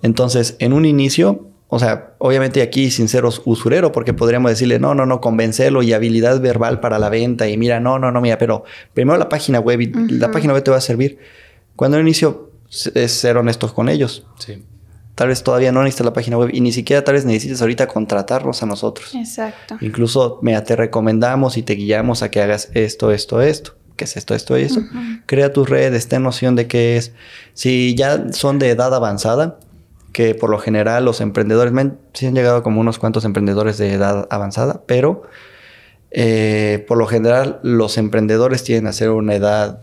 Entonces, 0.02 0.56
en 0.58 0.72
un 0.72 0.86
inicio, 0.86 1.48
o 1.70 1.78
sea, 1.78 2.14
obviamente 2.18 2.62
aquí 2.62 2.90
sin 2.90 3.08
ser 3.08 3.24
usurero, 3.26 3.92
porque 3.92 4.14
podríamos 4.14 4.50
decirle, 4.50 4.78
no, 4.78 4.94
no, 4.94 5.04
no, 5.04 5.20
convencerlo 5.20 5.82
y 5.82 5.92
habilidad 5.92 6.40
verbal 6.40 6.80
para 6.80 6.98
la 6.98 7.10
venta 7.10 7.46
y 7.48 7.58
mira, 7.58 7.78
no, 7.78 7.98
no, 7.98 8.10
no, 8.10 8.20
mira, 8.22 8.38
pero 8.38 8.64
primero 8.94 9.18
la 9.18 9.28
página 9.28 9.60
web 9.60 9.80
y 9.82 9.92
la 10.12 10.30
página 10.30 10.54
web 10.54 10.62
te 10.62 10.70
va 10.70 10.78
a 10.78 10.82
servir. 10.82 11.18
Cuando 11.76 11.98
en 11.98 12.06
inicio 12.06 12.50
es 12.94 13.12
ser 13.12 13.36
honestos 13.36 13.72
con 13.72 13.88
ellos. 13.90 14.26
Sí. 14.38 14.64
Tal 15.14 15.28
vez 15.28 15.42
todavía 15.42 15.72
no 15.72 15.82
necesitas 15.82 16.06
la 16.06 16.12
página 16.12 16.38
web 16.38 16.50
y 16.52 16.60
ni 16.60 16.72
siquiera 16.72 17.02
tal 17.04 17.16
vez 17.16 17.24
necesites 17.24 17.60
ahorita 17.60 17.86
contratarnos 17.86 18.62
a 18.62 18.66
nosotros. 18.66 19.14
Exacto. 19.14 19.76
Incluso, 19.80 20.38
mira, 20.42 20.64
te 20.64 20.74
recomendamos 20.74 21.56
y 21.58 21.62
te 21.62 21.74
guiamos 21.74 22.22
a 22.22 22.30
que 22.30 22.40
hagas 22.40 22.70
esto, 22.72 23.10
esto, 23.10 23.42
esto. 23.42 23.74
¿Qué 23.96 24.04
es 24.04 24.16
esto, 24.16 24.34
esto 24.34 24.56
y 24.56 24.62
eso? 24.62 24.80
Crea 25.26 25.52
tus 25.52 25.68
redes, 25.68 26.06
ten 26.06 26.22
noción 26.22 26.54
de 26.54 26.68
qué 26.68 26.96
es. 26.96 27.12
Si 27.52 27.96
ya 27.96 28.32
son 28.32 28.60
de 28.60 28.70
edad 28.70 28.94
avanzada, 28.94 29.58
que 30.12 30.34
por 30.34 30.50
lo 30.50 30.58
general 30.58 31.04
los 31.04 31.20
emprendedores, 31.20 31.72
men, 31.72 31.98
sí 32.14 32.26
han 32.26 32.34
llegado 32.34 32.62
como 32.62 32.80
unos 32.80 32.98
cuantos 32.98 33.24
emprendedores 33.24 33.78
de 33.78 33.92
edad 33.92 34.26
avanzada, 34.30 34.82
pero 34.86 35.22
eh, 36.10 36.84
por 36.88 36.98
lo 36.98 37.06
general 37.06 37.60
los 37.62 37.98
emprendedores 37.98 38.64
tienen 38.64 38.86
a 38.86 38.92
ser 38.92 39.10
una 39.10 39.34
edad 39.34 39.80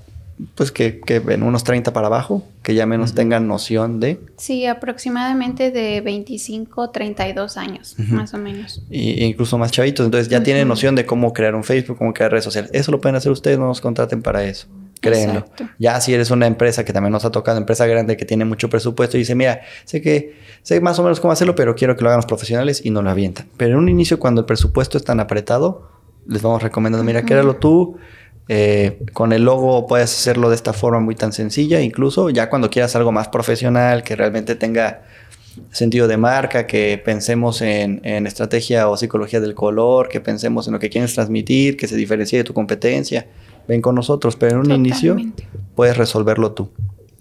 pues 0.55 0.71
que, 0.71 0.99
que 0.99 1.15
en 1.15 1.43
unos 1.43 1.63
30 1.63 1.93
para 1.93 2.07
abajo, 2.07 2.43
que 2.61 2.75
ya 2.75 2.85
menos 2.85 3.13
tengan 3.13 3.47
noción 3.47 4.01
de... 4.01 4.19
Sí, 4.37 4.65
aproximadamente 4.65 5.71
de 5.71 6.01
25, 6.01 6.89
32 6.89 7.55
años, 7.55 7.95
más 8.09 8.33
o 8.33 8.37
menos. 8.37 8.81
Y, 8.89 9.23
incluso 9.23 9.57
más 9.57 9.71
chavitos, 9.71 10.05
entonces 10.05 10.27
ya 10.27 10.43
tienen 10.43 10.67
noción 10.67 10.95
de 10.95 11.05
cómo 11.05 11.31
crear 11.31 11.55
un 11.55 11.63
Facebook, 11.63 11.97
cómo 11.97 12.13
crear 12.13 12.31
redes 12.31 12.43
sociales. 12.43 12.69
Eso 12.73 12.91
lo 12.91 12.99
pueden 12.99 13.15
hacer 13.15 13.31
ustedes, 13.31 13.57
no 13.57 13.67
nos 13.67 13.79
contraten 13.79 14.21
para 14.21 14.43
eso. 14.43 14.67
Créenlo. 15.09 15.39
Exacto. 15.39 15.69
Ya 15.79 15.99
si 16.01 16.13
eres 16.13 16.31
una 16.31 16.47
empresa 16.47 16.83
que 16.85 16.93
también 16.93 17.11
nos 17.11 17.25
ha 17.25 17.31
tocado, 17.31 17.57
empresa 17.57 17.85
grande 17.85 18.17
que 18.17 18.25
tiene 18.25 18.45
mucho 18.45 18.69
presupuesto 18.69 19.17
y 19.17 19.21
dice, 19.21 19.35
mira, 19.35 19.61
sé 19.85 20.01
que 20.01 20.35
sé 20.61 20.81
más 20.81 20.97
o 20.99 21.03
menos 21.03 21.19
cómo 21.19 21.31
hacerlo, 21.31 21.55
pero 21.55 21.75
quiero 21.75 21.95
que 21.95 22.03
lo 22.03 22.09
hagan 22.09 22.19
los 22.19 22.25
profesionales 22.25 22.81
y 22.83 22.89
no 22.89 23.01
lo 23.01 23.09
avientan. 23.09 23.47
Pero 23.57 23.73
en 23.73 23.79
un 23.79 23.89
inicio, 23.89 24.19
cuando 24.19 24.41
el 24.41 24.45
presupuesto 24.45 24.97
es 24.97 25.03
tan 25.03 25.19
apretado, 25.19 25.89
les 26.27 26.41
vamos 26.41 26.61
recomendando, 26.63 27.03
mira, 27.03 27.23
créalo 27.23 27.57
tú, 27.57 27.97
eh, 28.47 28.99
con 29.13 29.33
el 29.33 29.43
logo 29.43 29.87
puedes 29.87 30.11
hacerlo 30.11 30.49
de 30.49 30.55
esta 30.55 30.73
forma 30.73 30.99
muy 30.99 31.15
tan 31.15 31.33
sencilla, 31.33 31.81
incluso 31.81 32.29
ya 32.29 32.49
cuando 32.49 32.69
quieras 32.69 32.95
algo 32.95 33.11
más 33.11 33.27
profesional, 33.27 34.03
que 34.03 34.15
realmente 34.15 34.55
tenga 34.55 35.03
sentido 35.71 36.07
de 36.07 36.17
marca, 36.17 36.67
que 36.67 37.01
pensemos 37.03 37.61
en, 37.61 38.01
en, 38.03 38.27
estrategia 38.27 38.89
o 38.89 38.97
psicología 38.97 39.39
del 39.39 39.55
color, 39.55 40.09
que 40.09 40.19
pensemos 40.19 40.67
en 40.67 40.73
lo 40.73 40.79
que 40.79 40.89
quieres 40.89 41.13
transmitir, 41.13 41.77
que 41.77 41.87
se 41.87 41.95
diferencie 41.95 42.37
de 42.37 42.43
tu 42.43 42.53
competencia, 42.53 43.25
ven 43.67 43.81
con 43.81 43.95
nosotros, 43.95 44.35
pero 44.35 44.53
en 44.53 44.57
un 44.57 44.63
Totalmente. 44.63 44.89
inicio 44.89 45.17
puedes 45.75 45.97
resolverlo 45.97 46.51
tú. 46.53 46.69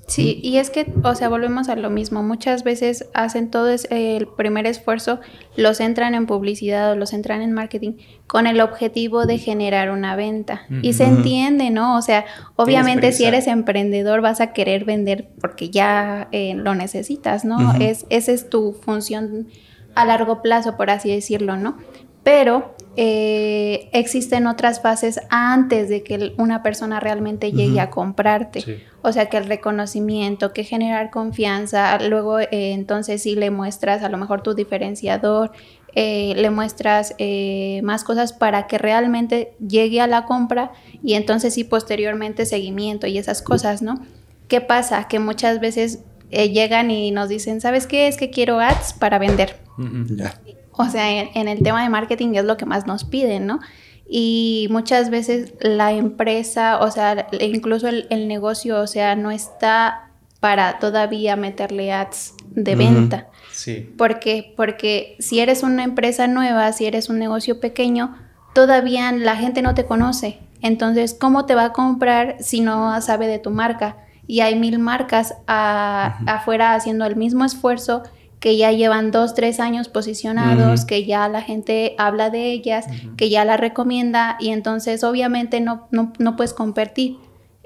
Sí, 0.07 0.39
y 0.43 0.59
es 0.59 0.69
que, 0.71 0.93
o 1.03 1.15
sea, 1.15 1.29
volvemos 1.29 1.69
a 1.69 1.77
lo 1.77 1.89
mismo. 1.89 2.23
Muchas 2.23 2.63
veces 2.63 3.09
hacen 3.15 3.51
todo 3.51 3.69
el 3.91 4.29
primer 4.37 4.67
esfuerzo, 4.67 5.19
los 5.57 5.81
entran 5.81 6.15
en 6.15 6.27
publicidad 6.27 6.93
o 6.93 6.95
los 6.97 7.13
entran 7.15 7.41
en 7.41 7.53
marketing 7.53 7.93
con 8.27 8.47
el 8.47 8.61
objetivo 8.61 9.25
de 9.25 9.39
generar 9.39 9.91
una 9.91 10.15
venta. 10.15 10.67
Uh 10.69 10.75
-huh. 10.75 10.81
Y 10.83 10.93
se 10.93 11.05
entiende, 11.05 11.71
¿no? 11.71 11.97
O 11.97 12.03
sea, 12.03 12.27
obviamente 12.57 13.13
si 13.13 13.25
eres 13.25 13.47
emprendedor 13.47 14.21
vas 14.21 14.41
a 14.43 14.53
querer 14.53 14.85
vender 14.85 15.31
porque 15.41 15.71
ya 15.71 16.29
eh, 16.33 16.55
lo 16.55 16.75
necesitas, 16.75 17.45
¿no? 17.47 17.57
Uh 17.57 17.61
-huh. 17.61 17.81
es, 17.83 18.05
esa 18.11 18.33
es 18.33 18.51
tu 18.51 18.75
función 18.75 19.49
a 19.95 20.05
largo 20.05 20.43
plazo, 20.43 20.77
por 20.77 20.91
así 20.91 21.09
decirlo, 21.11 21.57
¿no? 21.57 21.79
Pero 22.25 22.75
eh, 22.97 23.89
existen 23.93 24.47
otras 24.47 24.81
fases 24.81 25.21
antes 25.29 25.89
de 25.89 26.03
que 26.03 26.33
una 26.39 26.63
persona 26.63 26.99
realmente 26.99 27.53
llegue 27.53 27.75
uh 27.75 27.77
-huh. 27.77 27.83
a 27.83 27.91
comprarte. 27.91 28.61
Sí. 28.61 28.77
O 29.03 29.13
sea, 29.13 29.27
que 29.27 29.37
el 29.37 29.47
reconocimiento, 29.47 30.53
que 30.53 30.65
generar 30.65 31.11
confianza, 31.11 31.97
luego 32.09 32.41
eh, 32.41 32.49
entonces 32.51 33.23
sí 33.23 33.37
le 33.37 33.51
muestras 33.51 34.03
a 34.03 34.09
lo 34.09 34.17
mejor 34.17 34.43
tu 34.43 34.55
diferenciador, 34.55 35.53
eh, 35.97 36.35
le 36.37 36.51
muestras 36.51 37.15
eh, 37.19 37.81
más 37.85 38.03
cosas 38.03 38.33
para 38.33 38.67
que 38.67 38.79
realmente 38.79 39.55
llegue 39.61 40.01
a 40.01 40.09
la 40.09 40.25
compra 40.25 40.73
y 41.05 41.15
entonces 41.15 41.55
sí 41.55 41.63
posteriormente 41.63 42.47
seguimiento 42.47 43.07
y 43.07 43.17
esas 43.17 43.43
cosas, 43.43 43.81
¿no? 43.81 44.01
¿Qué 44.49 44.61
pasa? 44.61 45.07
Que 45.07 45.21
muchas 45.21 45.61
veces 45.61 46.01
eh, 46.31 46.51
llegan 46.51 46.91
y 46.91 47.13
nos 47.13 47.29
dicen, 47.29 47.61
¿sabes 47.61 47.87
qué? 47.87 48.09
Es 48.09 48.17
que 48.17 48.31
quiero 48.31 48.59
ads 48.59 48.93
para 48.95 49.19
vender. 49.19 49.61
Uh 49.79 49.83
-huh. 49.83 50.17
yeah. 50.17 50.35
O 50.77 50.89
sea, 50.89 51.11
en, 51.11 51.31
en, 51.35 51.49
el 51.49 51.63
tema 51.63 51.83
de 51.83 51.89
marketing 51.89 52.35
es 52.35 52.45
lo 52.45 52.57
que 52.57 52.67
más 52.67 52.87
nos 52.87 53.05
piden, 53.05 53.47
¿no? 53.47 53.61
Y 54.07 54.67
muchas 54.71 55.11
veces 55.11 55.55
la 55.61 55.93
empresa, 55.93 56.79
o 56.81 56.91
sea, 56.91 57.27
incluso 57.41 57.89
el, 57.89 58.07
el 58.11 58.29
negocio, 58.29 58.81
o 58.81 58.87
sea, 58.87 59.17
no 59.17 59.31
está 59.31 60.11
para 60.41 60.79
todavía 60.79 61.37
meterle 61.37 61.93
ads 61.93 62.35
de 62.51 62.73
uh 62.73 62.75
-huh. 62.75 62.79
venta. 62.79 63.29
Sí. 63.53 63.91
¿Por 63.97 64.19
qué? 64.19 64.53
Porque 64.57 65.17
si 65.19 65.41
eres 65.41 65.63
una 65.63 65.85
empresa 65.85 66.27
nueva, 66.27 66.71
si 66.73 66.85
eres 66.85 67.09
un 67.09 67.19
negocio 67.19 67.61
pequeño, 67.61 68.15
todavía 68.55 69.11
la 69.13 69.37
gente 69.37 69.63
no 69.63 69.75
te 69.75 69.87
conoce. 69.87 70.41
Entonces, 70.61 71.17
¿cómo 71.19 71.47
te 71.47 71.55
va 71.55 71.67
a 71.67 71.73
comprar 71.73 72.37
si 72.41 72.61
no 72.61 73.01
sabe 73.01 73.27
de 73.27 73.39
tu 73.39 73.51
marca? 73.51 73.97
Y 74.27 74.41
hay 74.41 74.55
mil 74.59 74.79
marcas 74.79 75.35
a, 75.47 76.19
uh 76.21 76.25
-huh. 76.25 76.31
afuera 76.37 76.75
haciendo 76.75 77.07
el 77.07 77.17
mismo 77.17 77.45
esfuerzo 77.45 78.03
que 78.45 78.59
ya 78.59 78.73
llevan 78.73 79.11
dos, 79.11 79.33
tres 79.33 79.59
años 79.59 79.89
posicionados, 79.89 80.83
uh 80.83 80.85
-huh. 80.85 80.87
que 80.87 81.07
ya 81.07 81.27
la 81.31 81.41
gente 81.41 81.95
habla 81.97 82.29
de 82.29 82.53
ellas, 82.53 82.85
uh 82.87 82.93
-huh. 82.93 83.17
que 83.17 83.31
ya 83.31 83.43
la 83.47 83.57
recomienda 83.57 84.37
y 84.39 84.51
entonces 84.51 85.03
obviamente 85.03 85.63
no, 85.63 85.89
no, 85.91 86.13
no 86.19 86.37
puedes 86.37 86.53
competir. 86.53 87.17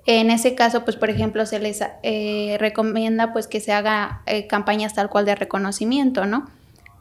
En 0.06 0.30
ese 0.30 0.54
caso, 0.54 0.84
pues 0.84 0.96
por 0.96 1.10
ejemplo, 1.10 1.46
se 1.46 1.58
les 1.58 1.82
eh, 2.04 2.58
recomienda 2.60 3.32
pues 3.32 3.48
que 3.48 3.58
se 3.58 3.72
haga 3.72 4.22
eh, 4.26 4.46
campañas 4.46 4.94
tal 4.94 5.08
cual 5.08 5.24
de 5.24 5.34
reconocimiento, 5.34 6.26
¿no? 6.26 6.48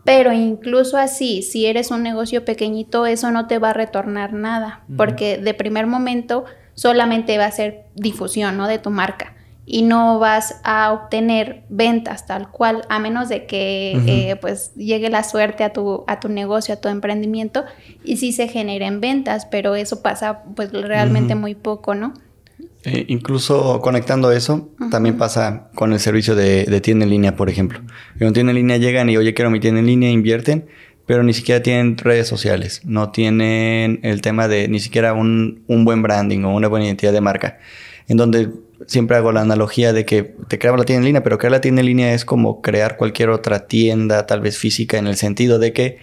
Pero 0.04 0.34
incluso 0.34 0.98
así, 0.98 1.44
si 1.44 1.68
eres 1.68 1.92
un 1.92 2.02
negocio 2.02 2.46
pequeñito, 2.46 3.06
eso 3.06 3.30
no 3.30 3.46
te 3.46 3.60
va 3.60 3.70
a 3.70 3.74
retornar 3.74 4.34
nada, 4.34 4.82
uh 4.90 4.94
-huh. 4.94 4.98
porque 4.98 5.38
de 5.38 5.54
primer 5.54 5.86
momento 5.86 6.46
solamente 6.74 7.38
va 7.38 7.46
a 7.46 7.52
ser 7.52 7.84
difusión, 7.94 8.58
¿no? 8.58 8.68
De 8.68 8.80
tu 8.80 8.90
marca 8.90 9.37
y 9.70 9.82
no 9.82 10.18
vas 10.18 10.62
a 10.64 10.94
obtener 10.94 11.66
ventas 11.68 12.26
tal 12.26 12.50
cual, 12.50 12.84
a 12.88 13.00
menos 13.00 13.28
de 13.28 13.46
que 13.46 13.96
uh 13.98 14.00
-huh. 14.00 14.08
eh, 14.08 14.36
pues 14.38 14.74
llegue 14.76 15.10
la 15.10 15.24
suerte 15.24 15.66
a 15.66 15.74
tu, 15.74 16.06
a 16.08 16.22
tu 16.22 16.30
negocio, 16.30 16.74
a 16.74 16.78
tu 16.78 16.88
emprendimiento 16.88 17.66
y 18.02 18.16
sí 18.16 18.32
se 18.32 18.48
generen 18.48 19.02
ventas, 19.02 19.46
pero 19.46 19.76
eso 19.76 20.02
pasa 20.02 20.44
pues 20.56 20.72
realmente 20.72 21.34
uh 21.34 21.38
-huh. 21.38 21.42
muy 21.42 21.56
poco, 21.56 21.96
¿no? 21.96 22.14
Eh, 22.86 23.04
incluso 23.10 23.82
conectando 23.82 24.32
eso, 24.32 24.54
uh 24.80 24.86
-huh. 24.86 24.90
también 24.90 25.18
pasa 25.18 25.70
con 25.76 25.92
el 25.92 26.00
servicio 26.00 26.34
de, 26.34 26.64
de, 26.64 26.80
tienda 26.80 27.04
en 27.04 27.10
línea, 27.10 27.36
por 27.36 27.50
ejemplo. 27.50 27.82
En 28.22 28.32
tienda 28.32 28.52
en 28.52 28.56
línea 28.56 28.78
llegan 28.78 29.10
y, 29.10 29.18
oye, 29.18 29.34
quiero 29.34 29.52
mi 29.52 29.60
tienda 29.60 29.82
en 29.82 29.88
línea, 29.88 30.10
invierten, 30.10 30.66
pero 31.06 31.24
ni 31.24 31.34
siquiera 31.34 31.62
tienen 31.62 31.98
redes 31.98 32.30
sociales, 32.30 32.84
no 32.86 33.10
tienen 33.12 34.00
el 34.04 34.22
tema 34.22 34.48
de 34.48 34.70
ni 34.70 34.80
siquiera 34.80 35.12
un, 35.14 35.64
un 35.68 35.84
buen 35.84 36.02
branding 36.02 36.46
o 36.46 36.56
una 36.56 36.70
buena 36.70 36.86
identidad 36.86 37.12
de 37.12 37.22
marca, 37.22 37.60
en 38.08 38.16
donde 38.16 38.50
siempre 38.86 39.18
hago 39.18 39.32
la 39.32 39.42
analogía 39.42 39.94
de 39.94 40.06
que 40.06 40.36
te 40.48 40.60
creamos 40.60 40.80
la 40.80 40.86
tienda 40.86 41.00
en 41.00 41.06
línea, 41.06 41.24
pero 41.24 41.38
crear 41.38 41.52
la 41.52 41.62
tienda 41.62 41.82
en 41.82 41.88
línea 41.88 42.14
es 42.14 42.26
como 42.26 42.62
crear 42.62 42.98
cualquier 42.98 43.30
otra 43.30 43.68
tienda, 43.68 44.26
tal 44.28 44.42
vez 44.42 44.58
física, 44.58 44.98
en 44.98 45.08
el 45.08 45.16
sentido 45.16 45.60
de 45.60 45.74
que 45.74 45.98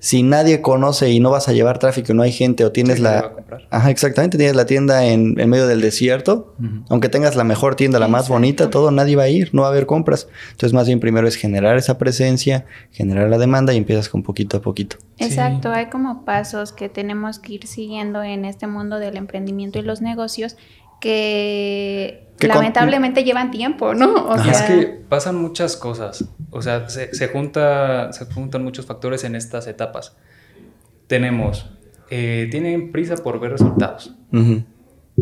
si 0.00 0.22
nadie 0.22 0.62
conoce 0.62 1.10
y 1.10 1.20
no 1.20 1.30
vas 1.30 1.48
a 1.48 1.52
llevar 1.52 1.78
tráfico, 1.78 2.14
no 2.14 2.22
hay 2.22 2.32
gente 2.32 2.64
o 2.64 2.72
tienes 2.72 2.96
sí, 2.96 3.02
la... 3.02 3.32
Ajá, 3.68 3.90
exactamente, 3.90 4.38
tienes 4.38 4.56
la 4.56 4.64
tienda 4.64 5.04
en, 5.04 5.38
en 5.38 5.50
medio 5.50 5.66
del 5.66 5.82
desierto, 5.82 6.54
uh 6.58 6.62
-huh. 6.62 6.84
aunque 6.88 7.10
tengas 7.10 7.36
la 7.36 7.44
mejor 7.44 7.76
tienda, 7.76 7.98
la 7.98 8.08
más 8.08 8.28
bonita, 8.30 8.70
todo, 8.70 8.90
nadie 8.90 9.14
va 9.14 9.24
a 9.24 9.28
ir, 9.28 9.50
no 9.52 9.62
va 9.62 9.68
a 9.68 9.70
haber 9.70 9.84
compras. 9.84 10.26
Entonces, 10.52 10.72
más 10.72 10.86
bien 10.86 11.00
primero 11.00 11.28
es 11.28 11.36
generar 11.36 11.76
esa 11.76 11.98
presencia, 11.98 12.64
generar 12.92 13.28
la 13.28 13.36
demanda 13.36 13.74
y 13.74 13.76
empiezas 13.76 14.08
con 14.08 14.22
poquito 14.22 14.56
a 14.56 14.60
poquito. 14.62 14.96
Exacto, 15.18 15.70
sí. 15.70 15.78
hay 15.78 15.90
como 15.90 16.24
pasos 16.24 16.72
que 16.72 16.88
tenemos 16.88 17.38
que 17.38 17.52
ir 17.52 17.66
siguiendo 17.66 18.22
en 18.22 18.46
este 18.46 18.66
mundo 18.66 18.98
del 18.98 19.18
emprendimiento 19.18 19.78
y 19.78 19.82
los 19.82 20.00
negocios 20.00 20.56
que 21.00 22.30
lamentablemente 22.48 23.24
llevan 23.24 23.50
tiempo, 23.50 23.94
¿no? 23.94 24.26
O 24.26 24.38
sea... 24.38 24.52
Es 24.52 24.62
que 24.62 24.86
pasan 25.08 25.36
muchas 25.36 25.76
cosas. 25.76 26.24
O 26.50 26.62
sea, 26.62 26.88
se, 26.88 27.28
junta, 27.28 28.12
se 28.12 28.26
juntan 28.26 28.64
muchos 28.64 28.86
factores 28.86 29.24
en 29.24 29.34
estas 29.34 29.66
etapas. 29.66 30.16
Tenemos, 31.06 31.70
eh, 32.10 32.48
tienen 32.50 32.92
prisa 32.92 33.16
por 33.16 33.40
ver 33.40 33.52
resultados. 33.52 34.14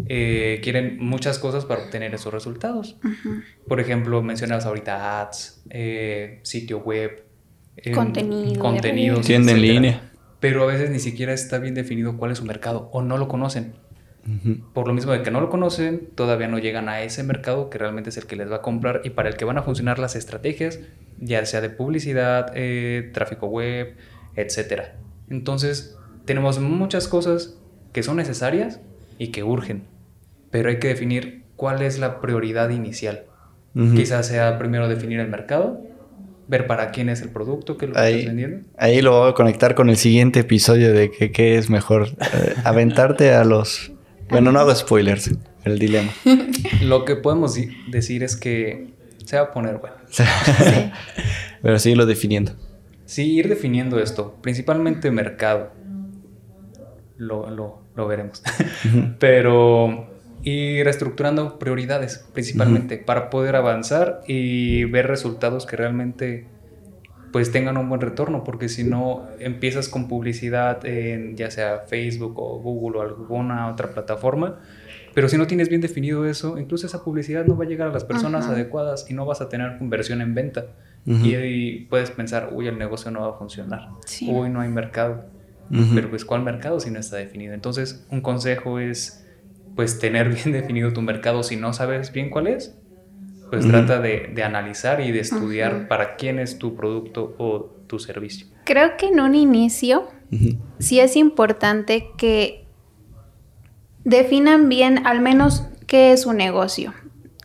Eh, 0.06 0.60
quieren 0.62 0.98
muchas 1.00 1.38
cosas 1.38 1.64
para 1.64 1.84
obtener 1.84 2.14
esos 2.14 2.32
resultados. 2.32 2.96
Por 3.66 3.80
ejemplo, 3.80 4.22
mencionas 4.22 4.66
ahorita 4.66 5.20
ads, 5.20 5.62
eh, 5.70 6.40
sitio 6.42 6.78
web, 6.78 7.24
Contenido, 7.94 8.60
contenidos, 8.60 9.24
tienda 9.24 9.52
en 9.52 9.62
línea. 9.62 10.10
Pero 10.40 10.64
a 10.64 10.66
veces 10.66 10.90
ni 10.90 10.98
siquiera 10.98 11.32
está 11.32 11.58
bien 11.58 11.74
definido 11.74 12.16
cuál 12.16 12.32
es 12.32 12.38
su 12.38 12.44
mercado 12.44 12.90
o 12.92 13.02
no 13.02 13.18
lo 13.18 13.28
conocen. 13.28 13.74
Por 14.74 14.86
lo 14.86 14.94
mismo 14.94 15.12
de 15.12 15.22
que 15.22 15.30
no 15.30 15.40
lo 15.40 15.48
conocen, 15.48 16.08
todavía 16.14 16.48
no 16.48 16.58
llegan 16.58 16.88
a 16.88 17.02
ese 17.02 17.22
mercado 17.22 17.70
que 17.70 17.78
realmente 17.78 18.10
es 18.10 18.16
el 18.16 18.26
que 18.26 18.36
les 18.36 18.50
va 18.50 18.56
a 18.56 18.62
comprar 18.62 19.00
y 19.04 19.10
para 19.10 19.28
el 19.28 19.36
que 19.36 19.44
van 19.44 19.58
a 19.58 19.62
funcionar 19.62 19.98
las 19.98 20.16
estrategias, 20.16 20.80
ya 21.18 21.44
sea 21.46 21.60
de 21.60 21.70
publicidad, 21.70 22.52
eh, 22.54 23.10
tráfico 23.14 23.46
web, 23.46 23.94
etc. 24.36 24.82
Entonces, 25.30 25.96
tenemos 26.24 26.58
muchas 26.60 27.08
cosas 27.08 27.58
que 27.92 28.02
son 28.02 28.16
necesarias 28.16 28.80
y 29.18 29.28
que 29.28 29.44
urgen, 29.44 29.84
pero 30.50 30.68
hay 30.68 30.78
que 30.78 30.88
definir 30.88 31.44
cuál 31.56 31.82
es 31.82 31.98
la 31.98 32.20
prioridad 32.20 32.70
inicial. 32.70 33.24
Quizás 33.94 34.26
sea 34.26 34.58
primero 34.58 34.88
definir 34.88 35.20
el 35.20 35.28
mercado, 35.28 35.80
ver 36.48 36.66
para 36.66 36.90
quién 36.90 37.08
es 37.08 37.22
el 37.22 37.28
producto 37.28 37.76
que 37.76 37.86
lo 37.86 37.92
estás 37.92 38.24
vendiendo. 38.26 38.66
Ahí 38.76 39.02
lo 39.02 39.20
voy 39.20 39.30
a 39.30 39.34
conectar 39.34 39.76
con 39.76 39.88
el 39.88 39.96
siguiente 39.96 40.40
episodio 40.40 40.92
de 40.92 41.10
que 41.12 41.30
qué 41.30 41.58
es 41.58 41.70
mejor, 41.70 42.08
eh, 42.08 42.54
aventarte 42.64 43.34
a 43.34 43.44
los 43.44 43.92
bueno, 44.30 44.52
no 44.52 44.60
hago 44.60 44.74
spoilers, 44.74 45.30
el 45.64 45.78
dilema. 45.78 46.12
Lo 46.82 47.04
que 47.04 47.16
podemos 47.16 47.58
decir 47.88 48.22
es 48.22 48.36
que 48.36 48.94
se 49.24 49.36
va 49.36 49.44
a 49.44 49.50
poner 49.52 49.78
bueno. 49.78 49.96
Pero 51.62 51.78
síguelo 51.78 52.06
definiendo. 52.06 52.52
Sí, 53.04 53.32
ir 53.34 53.48
definiendo 53.48 53.98
esto, 54.00 54.36
principalmente 54.42 55.10
mercado. 55.10 55.70
Lo, 57.16 57.50
lo, 57.50 58.06
veremos. 58.06 58.42
Pero 59.18 60.08
ir 60.42 60.86
estructurando 60.86 61.58
prioridades, 61.58 62.24
principalmente, 62.32 62.98
para 62.98 63.28
poder 63.28 63.56
avanzar 63.56 64.22
y 64.26 64.84
ver 64.84 65.06
resultados 65.08 65.66
que 65.66 65.76
realmente 65.76 66.46
pues 67.38 67.52
tengan 67.52 67.76
un 67.76 67.88
buen 67.88 68.00
retorno, 68.00 68.42
porque 68.42 68.68
si 68.68 68.82
no 68.82 69.28
empiezas 69.38 69.88
con 69.88 70.08
publicidad 70.08 70.84
en 70.84 71.36
ya 71.36 71.52
sea 71.52 71.84
Facebook 71.86 72.34
o 72.36 72.58
Google 72.58 72.98
o 72.98 73.02
alguna 73.02 73.70
otra 73.70 73.92
plataforma, 73.92 74.58
pero 75.14 75.28
si 75.28 75.38
no 75.38 75.46
tienes 75.46 75.68
bien 75.68 75.80
definido 75.80 76.26
eso, 76.26 76.58
incluso 76.58 76.88
esa 76.88 77.04
publicidad 77.04 77.46
no 77.46 77.56
va 77.56 77.64
a 77.64 77.68
llegar 77.68 77.90
a 77.90 77.92
las 77.92 78.02
personas 78.02 78.48
adecuadas 78.48 79.06
y 79.08 79.14
no 79.14 79.24
vas 79.24 79.40
a 79.40 79.48
tener 79.48 79.78
conversión 79.78 80.20
en 80.20 80.34
venta. 80.34 80.66
y, 81.06 81.32
ahí 81.36 81.86
puedes 81.88 82.10
pensar, 82.10 82.50
uy, 82.52 82.66
el 82.66 82.76
negocio 82.76 83.12
no 83.12 83.20
va 83.20 83.28
a 83.28 83.38
funcionar, 83.38 83.90
uy, 84.26 84.50
no 84.50 84.60
hay 84.60 84.68
mercado. 84.68 85.26
Pero 85.94 86.10
pues, 86.10 86.24
¿cuál 86.24 86.42
mercado 86.42 86.80
si 86.80 86.90
no 86.90 86.98
está 86.98 87.18
definido? 87.18 87.54
Entonces, 87.54 88.04
un 88.10 88.20
consejo 88.20 88.80
es, 88.80 89.24
pues, 89.76 90.00
tener 90.00 90.28
bien 90.34 90.50
definido 90.50 90.92
tu 90.92 91.02
mercado. 91.02 91.44
Si 91.44 91.54
no 91.54 91.72
sabes 91.72 92.10
bien 92.10 92.30
cuál 92.30 92.48
es, 92.48 92.76
pues 93.50 93.66
trata 93.66 94.00
de, 94.00 94.42
analizar 94.44 95.00
y 95.00 95.12
de 95.12 95.20
estudiar 95.20 95.88
para 95.88 96.16
quién 96.16 96.38
es 96.38 96.58
tu 96.58 96.74
producto 96.74 97.34
o 97.38 97.70
tu 97.86 97.98
servicio. 97.98 98.46
Creo 98.64 98.96
que 98.96 99.06
en 99.06 99.20
un 99.20 99.34
inicio 99.34 100.08
sí 100.78 101.00
es 101.00 101.16
importante 101.16 102.08
que 102.16 102.66
definan 104.04 104.68
bien 104.68 105.06
al 105.06 105.20
menos 105.20 105.66
qué 105.86 106.12
es 106.12 106.26
un 106.26 106.36
negocio. 106.36 106.94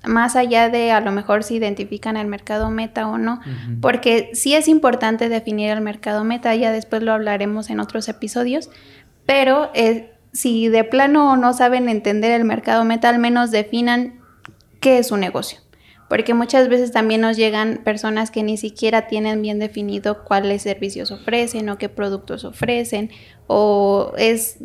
Más 0.05 0.36
allá 0.36 0.67
de 0.67 0.91
a 0.91 1.00
lo 1.00 1.13
mejor 1.13 1.43
si 1.43 1.55
identifican 1.55 2.17
el 2.17 2.27
mercado 2.27 2.69
meta 2.69 3.07
o 3.07 3.17
no, 3.17 3.39
porque 3.81 4.31
sí 4.33 4.53
es 4.53 4.67
importante 4.67 5.29
definir 5.29 5.72
el 5.72 5.79
mercado 5.79 6.25
meta, 6.25 6.53
ya 6.55 6.74
después 6.74 7.03
lo 7.03 7.13
hablaremos 7.13 7.70
en 7.70 7.79
otros 7.79 8.09
episodios, 8.09 8.70
pero 9.25 9.72
eh, 9.74 10.11
si 10.33 10.68
de 10.68 10.83
plano 10.83 11.37
no 11.37 11.53
saben 11.53 11.87
entender 11.87 12.31
el 12.31 12.44
mercado 12.44 12.83
meta, 12.83 13.07
al 13.07 13.20
menos 13.20 13.51
definan 13.51 14.20
qué 14.81 14.98
es 14.98 15.11
un 15.11 15.22
negocio 15.22 15.63
porque 16.09 16.33
muchas 16.33 16.70
veces 16.70 16.92
también 16.92 17.22
nos 17.22 17.37
llegan 17.37 17.81
personas 17.83 18.31
que 18.31 18.44
ni 18.44 18.57
siquiera 18.57 19.07
tienen 19.07 19.42
bien 19.42 19.59
definido 19.59 20.24
cuáles 20.24 20.61
servicios 20.61 21.11
ofrecen 21.11 21.70
o 21.70 21.77
qué 21.77 21.89
productos 21.89 22.46
ofrecen 22.46 23.09
o 23.48 24.13
es 24.18 24.59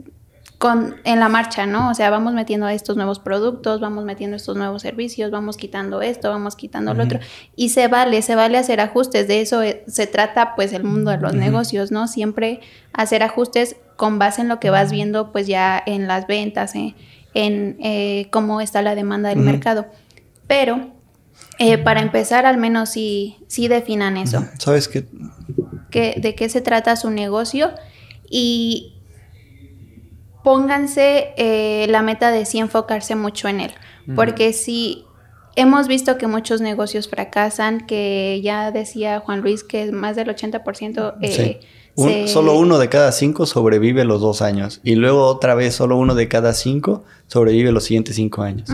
con, 0.59 0.97
en 1.05 1.21
la 1.21 1.29
marcha, 1.29 1.67
¿no? 1.67 1.89
O 1.89 1.95
sea, 1.95 2.11
vamos 2.11 2.35
metiendo 2.35 2.69
estos 2.69 2.97
nuevos 2.97 3.21
productos, 3.21 3.81
vamos 3.81 4.05
metiendo 4.05 4.37
estos 4.37 4.57
nuevos 4.57 4.83
servicios, 4.83 5.31
vamos 5.31 5.57
quitando 5.57 6.03
esto, 6.03 6.31
vamos 6.31 6.57
quitando 6.57 6.95
lo 6.95 7.05
otro. 7.05 7.21
Y 7.55 7.69
se 7.69 7.87
vale, 7.87 8.23
se 8.23 8.35
vale 8.35 8.59
hacer 8.59 8.81
ajustes. 8.81 9.29
De 9.29 9.41
eso 9.41 9.63
eh, 9.63 9.85
se 9.87 10.09
trata, 10.09 10.57
pues, 10.57 10.73
el 10.73 10.83
mundo 10.83 11.13
de 11.13 11.19
los 11.19 11.33
negocios, 11.33 11.93
¿no? 11.93 12.09
Siempre 12.09 12.61
hacer 12.93 13.23
ajustes 13.23 13.77
con 13.95 14.19
base 14.19 14.41
en 14.41 14.49
lo 14.49 14.59
que 14.59 14.71
vas 14.71 14.91
viendo, 14.91 15.31
pues, 15.31 15.47
ya 15.47 15.81
en 15.87 16.09
las 16.09 16.27
ventas, 16.27 16.75
eh, 16.75 16.97
en 17.35 17.77
eh, 17.81 18.27
cómo 18.33 18.61
está 18.61 18.83
la 18.83 18.97
demanda 18.97 19.29
del 19.29 19.39
mercado. 19.39 19.87
Pero 20.49 20.91
eh, 21.59 21.79
para 21.79 22.01
empezar, 22.01 22.47
al 22.47 22.57
menos 22.57 22.91
sí, 22.91 23.39
sí 23.49 23.69
definan 23.69 24.17
eso. 24.17 24.45
¿Sabes 24.59 24.89
qué? 24.89 25.05
Que, 25.91 26.15
de 26.21 26.35
qué 26.35 26.49
se 26.49 26.61
trata 26.61 26.97
su 26.97 27.11
negocio 27.11 27.71
y 28.31 28.95
pónganse 30.45 31.35
eh, 31.37 31.87
la 31.89 32.03
meta 32.03 32.31
de 32.31 32.45
sí 32.45 32.59
enfocarse 32.59 33.17
mucho 33.17 33.49
en 33.49 33.61
él. 33.61 33.73
Porque 34.15 34.55
si 34.55 35.05
hemos 35.57 35.89
visto 35.89 36.17
que 36.17 36.27
muchos 36.27 36.63
negocios 36.63 37.09
fracasan, 37.09 37.87
que 37.87 38.41
ya 38.43 38.71
decía 38.71 39.21
Juan 39.21 39.43
Luis 39.43 39.65
que 39.65 39.93
más 39.93 40.17
del 40.17 40.29
80% 40.29 41.17
eh, 41.21 42.29
Solo 42.29 42.57
uno 42.57 42.79
de 42.79 42.89
cada 42.89 43.11
cinco 43.11 43.45
sobrevive 43.45 44.05
los 44.05 44.21
dos 44.21 44.41
años. 44.41 44.81
Y 44.85 44.95
luego 44.95 45.27
otra 45.27 45.55
vez 45.55 45.75
solo 45.75 45.97
uno 45.97 46.15
de 46.15 46.29
cada 46.29 46.55
cinco 46.55 47.05
sobrevive 47.27 47.73
los 47.73 47.85
siguientes 47.85 48.17
cinco 48.17 48.43
años. 48.43 48.71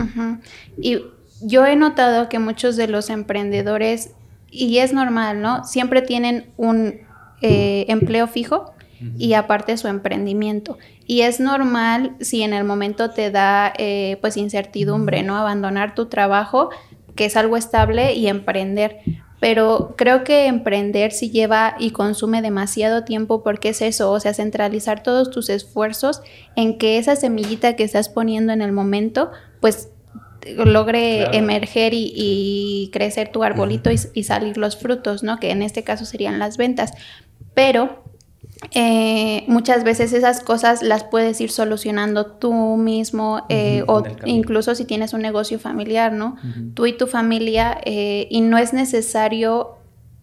Y 0.79 1.01
yo 1.41 1.65
he 1.65 1.75
notado 1.75 2.29
que 2.29 2.39
muchos 2.39 2.75
de 2.75 2.87
los 2.87 3.09
emprendedores, 3.09 4.11
y 4.51 4.77
es 4.77 4.93
normal, 4.93 5.41
¿no? 5.41 5.63
Siempre 5.63 6.01
tienen 6.01 6.47
un 6.57 7.01
eh, 7.41 7.85
empleo 7.89 8.27
fijo 8.27 8.73
y 9.17 9.33
aparte 9.33 9.77
su 9.77 9.87
emprendimiento. 9.87 10.77
Y 11.05 11.21
es 11.21 11.39
normal 11.39 12.15
si 12.21 12.41
en 12.41 12.53
el 12.53 12.63
momento 12.63 13.11
te 13.11 13.29
da 13.29 13.73
eh, 13.77 14.17
pues 14.21 14.37
incertidumbre, 14.37 15.21
¿no? 15.23 15.35
Abandonar 15.35 15.93
tu 15.93 16.05
trabajo, 16.05 16.69
que 17.15 17.25
es 17.25 17.35
algo 17.35 17.57
estable, 17.57 18.13
y 18.13 18.27
emprender. 18.27 18.99
Pero 19.41 19.93
creo 19.97 20.23
que 20.23 20.47
emprender 20.47 21.11
sí 21.11 21.29
lleva 21.29 21.75
y 21.77 21.91
consume 21.91 22.41
demasiado 22.41 23.03
tiempo 23.03 23.43
porque 23.43 23.69
es 23.69 23.81
eso, 23.81 24.11
o 24.11 24.19
sea, 24.19 24.33
centralizar 24.33 25.03
todos 25.03 25.29
tus 25.29 25.49
esfuerzos 25.49 26.21
en 26.55 26.77
que 26.77 26.97
esa 26.97 27.15
semillita 27.15 27.75
que 27.75 27.83
estás 27.83 28.07
poniendo 28.07 28.53
en 28.53 28.61
el 28.61 28.71
momento, 28.71 29.31
pues 29.59 29.89
logre 30.45 31.35
emerger 31.35 31.93
y, 31.93 32.89
crecer 32.93 33.31
tu 33.31 33.43
arbolito 33.43 33.89
y, 33.91 34.23
salir 34.23 34.57
los 34.57 34.77
frutos, 34.77 35.23
¿no? 35.23 35.39
Que 35.39 35.51
en 35.51 35.61
este 35.61 35.83
caso 35.83 36.05
serían 36.05 36.39
las 36.39 36.57
ventas. 36.57 36.93
Pero 37.53 38.03
eh, 38.71 39.43
muchas 39.47 39.83
veces 39.83 40.13
esas 40.13 40.41
cosas 40.41 40.81
las 40.81 41.03
puedes 41.03 41.39
ir 41.41 41.51
solucionando 41.51 42.25
tú 42.25 42.53
mismo 42.77 43.45
eh, 43.49 43.83
o 43.87 44.03
incluso 44.25 44.75
si 44.75 44.85
tienes 44.85 45.13
un 45.13 45.21
negocio 45.21 45.59
familiar, 45.59 46.13
¿no? 46.13 46.37
Tú 46.73 46.85
y 46.85 46.93
tu 46.93 47.07
familia 47.07 47.77
eh, 47.85 48.27
y 48.29 48.41
no 48.41 48.57
es 48.57 48.73
necesario, 48.73 49.77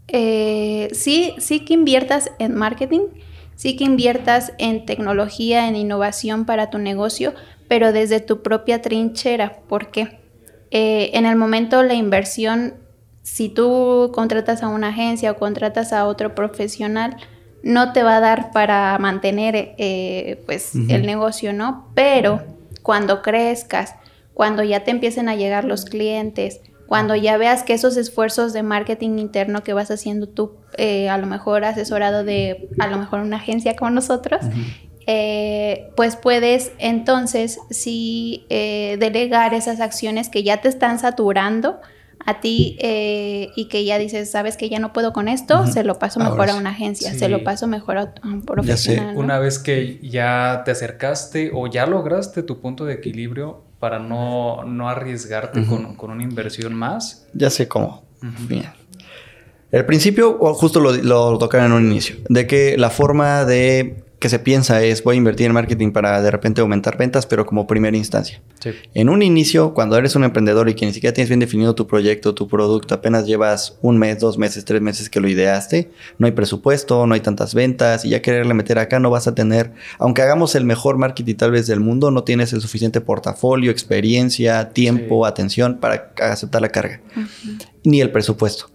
sí, 0.09 1.35
sí 1.39 1.61
que 1.61 1.75
inviertas 1.75 2.31
en 2.39 2.55
marketing, 2.55 3.09
sí 3.57 3.77
que 3.77 3.85
inviertas 3.85 4.53
en 4.59 4.87
tecnología, 4.87 5.69
en 5.69 5.77
innovación 5.77 6.45
para 6.45 6.71
tu 6.71 6.79
negocio, 6.79 7.35
pero 7.73 7.91
desde 7.91 8.21
tu 8.21 8.43
propia 8.43 8.83
trinchera. 8.83 9.61
¿Por 9.67 9.91
qué? 9.91 10.21
Eh, 10.71 11.09
en 11.15 11.25
el 11.25 11.37
momento 11.37 11.83
la 11.83 11.95
inversión, 11.95 12.75
si 13.23 13.49
tú 13.49 14.11
contratas 14.13 14.63
a 14.63 14.69
una 14.69 14.89
agencia 14.89 15.31
o 15.31 15.39
contratas 15.39 15.95
a 15.95 16.07
otro 16.07 16.35
profesional, 16.35 17.17
no 17.63 17.95
te 17.95 18.03
va 18.03 18.19
a 18.19 18.21
dar 18.21 18.51
para 18.53 18.99
mantener 18.99 19.75
eh, 19.79 20.43
pues 20.45 20.75
el 20.75 21.07
negocio, 21.07 21.55
¿no? 21.55 21.87
Pero 21.95 22.43
cuando 22.83 23.23
crezcas, 23.23 23.95
cuando 24.35 24.63
ya 24.63 24.85
te 24.85 24.91
empiecen 24.91 25.31
a 25.31 25.35
llegar 25.35 25.65
los 25.65 25.87
clientes, 25.87 26.61
cuando 26.87 27.17
ya 27.17 27.39
veas 27.39 27.63
que 27.63 27.73
esos 27.73 27.97
esfuerzos 27.97 28.53
de 28.53 28.63
marketing 28.63 29.17
interno 29.17 29.63
que 29.63 29.73
vas 29.73 29.91
haciendo 29.91 30.29
tú, 30.29 30.57
eh, 30.77 31.09
a 31.09 31.17
lo 31.17 31.27
mejor 31.27 31.65
asesorado 31.65 32.23
de 32.23 32.69
a 32.79 32.87
lo 32.89 32.99
mejor 32.99 33.21
una 33.21 33.37
agencia 33.39 33.77
como 33.77 33.93
nosotros, 33.93 34.43
eh, 35.07 35.91
pues 35.97 36.17
puedes 36.17 36.73
entonces 36.79 37.59
sí 37.71 38.47
eh, 38.51 38.97
delegar 38.99 39.55
esas 39.55 39.81
acciones 39.81 40.29
que 40.29 40.43
ya 40.43 40.61
te 40.61 40.69
están 40.69 40.99
saturando 40.99 41.81
a 42.25 42.41
ti 42.41 42.77
eh, 42.81 43.49
y 43.57 43.67
que 43.69 43.85
ya 43.85 43.99
dices, 43.99 44.31
sabes 44.31 44.57
que 44.57 44.69
ya 44.69 44.79
no 44.79 44.93
puedo 44.93 45.13
con 45.13 45.27
esto, 45.27 45.67
se 45.67 45.83
lo 45.83 45.99
paso 45.99 46.21
mejor 46.21 46.51
a 46.51 46.55
una 46.55 46.71
agencia, 46.71 47.13
se 47.15 47.29
lo 47.29 47.43
paso 47.43 47.67
mejor 47.67 47.99
a 47.99 48.15
un 48.23 48.43
profesional. 48.43 49.17
Una 49.17 49.39
vez 49.41 49.59
que 49.59 49.99
ya 50.03 50.63
te 50.65 50.71
acercaste 50.71 51.51
o 51.53 51.67
ya 51.67 51.87
lograste 51.87 52.45
tu 52.45 52.61
punto 52.61 52.85
de 52.85 52.95
equilibrio, 52.95 53.65
para 53.83 53.99
no, 53.99 54.63
no 54.63 54.89
arriesgarte 54.89 55.67
con, 55.67 55.97
con, 55.97 56.13
una 56.13 56.23
inversión 56.23 56.73
más? 56.73 57.27
Ya 57.35 57.51
sé 57.51 57.67
cómo. 57.67 58.05
Bien. 58.47 58.71
El 59.73 59.85
principio, 59.87 60.39
justo 60.55 60.79
lo, 60.79 60.93
lo 60.93 61.37
tocaron 61.37 61.67
en 61.67 61.73
un 61.73 61.91
inicio, 61.91 62.15
de 62.29 62.47
que 62.47 62.79
la 62.79 62.91
forma 62.91 63.45
de 63.45 64.05
que 64.23 64.29
se 64.29 64.39
piensa 64.39 64.81
es 64.85 65.03
voy 65.03 65.17
a 65.17 65.19
invertir 65.19 65.47
en 65.47 65.53
marketing 65.53 65.91
para 65.91 66.23
de 66.23 66.31
repente 66.31 66.61
aumentar 66.61 66.97
ventas, 66.97 67.27
pero 67.27 67.45
como 67.45 67.67
primera 67.67 67.97
instancia. 67.97 68.41
En 68.95 69.09
un 69.09 69.21
inicio, 69.21 69.75
cuando 69.75 69.99
eres 69.99 70.15
un 70.15 70.23
emprendedor 70.23 70.69
y 70.69 70.75
que 70.75 70.87
ni 70.87 70.93
siquiera 70.93 71.13
tienes 71.13 71.29
bien 71.29 71.41
definido 71.41 71.75
tu 71.75 71.89
proyecto, 71.89 72.33
tu 72.33 72.47
producto, 72.47 72.95
apenas 72.95 73.27
llevas 73.27 73.79
un 73.83 73.99
mes, 73.99 74.21
dos 74.21 74.39
meses, 74.39 74.65
tres 74.65 74.81
meses 74.81 75.11
que 75.11 75.19
lo 75.19 75.29
ideaste, 75.29 75.91
no 76.19 76.27
hay 76.27 76.33
presupuesto, 76.33 77.05
no 77.05 77.15
hay 77.15 77.21
tantas 77.21 77.53
ventas 77.53 78.05
y 78.05 78.11
ya 78.11 78.23
quererle 78.23 78.55
meter 78.55 78.79
acá 78.79 79.01
no 79.01 79.11
vas 79.11 79.27
a 79.27 79.35
tener, 79.35 79.73
aunque 79.99 80.23
hagamos 80.23 80.55
el 80.55 80.65
mejor 80.65 80.99
marketing 80.99 81.35
tal 81.35 81.51
vez 81.51 81.67
del 81.67 81.81
mundo, 81.81 82.13
no 82.13 82.23
tienes 82.23 82.53
el 82.53 82.61
suficiente 82.61 83.01
portafolio, 83.01 83.73
experiencia, 83.73 84.69
tiempo, 84.69 85.27
atención 85.27 85.79
para 85.81 86.13
aceptar 86.21 86.63
la 86.63 86.69
carga, 86.69 87.01
ni 87.83 88.01
el 88.01 88.13
presupuesto. 88.13 88.71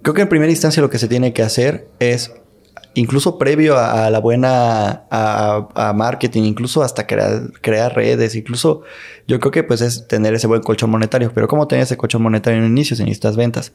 Creo 0.00 0.14
que 0.14 0.22
en 0.22 0.30
primera 0.30 0.50
instancia 0.50 0.80
lo 0.80 0.88
que 0.88 0.98
se 0.98 1.08
tiene 1.08 1.34
que 1.34 1.42
hacer 1.42 1.88
es 1.98 2.32
incluso 2.94 3.38
previo 3.38 3.78
a, 3.78 4.10
la 4.10 4.18
buena 4.20 5.04
a, 5.10 5.92
marketing, 5.94 6.42
incluso 6.42 6.82
hasta 6.82 7.06
crear, 7.06 7.52
crear, 7.60 7.94
redes, 7.94 8.34
incluso 8.34 8.82
yo 9.26 9.38
creo 9.40 9.52
que 9.52 9.62
pues 9.64 9.80
es 9.80 10.08
tener 10.08 10.34
ese 10.34 10.46
buen 10.46 10.62
colchón 10.62 10.90
monetario. 10.90 11.32
Pero 11.34 11.48
¿cómo 11.48 11.68
tener 11.68 11.84
ese 11.84 11.96
colchón 11.96 12.22
monetario 12.22 12.58
en 12.58 12.64
un 12.64 12.72
inicio 12.72 12.96
si 12.96 13.02
necesitas 13.04 13.36
ventas? 13.36 13.72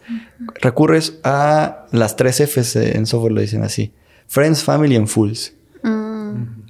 Recurres 0.61 1.19
a 1.23 1.85
las 1.91 2.15
tres 2.15 2.41
Fs 2.41 2.75
en 2.75 3.05
software 3.05 3.33
lo 3.33 3.41
dicen 3.41 3.63
así. 3.63 3.93
Friends, 4.27 4.63
Family 4.63 4.95
and 4.95 5.07
Fools. 5.07 5.53
Mm 5.83 6.62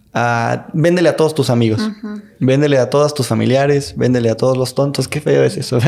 véndele 0.74 1.10
a 1.10 1.16
todos 1.16 1.34
tus 1.34 1.50
amigos, 1.50 1.82
véndele 2.40 2.78
a 2.78 2.90
todos 2.90 3.14
tus 3.14 3.28
familiares, 3.28 3.96
véndele 3.98 4.30
a 4.30 4.36
todos 4.36 4.58
los 4.58 4.76
tontos, 4.76 5.08
qué 5.10 5.22
feo 5.22 5.44
es 5.44 5.58
eso. 5.58 5.80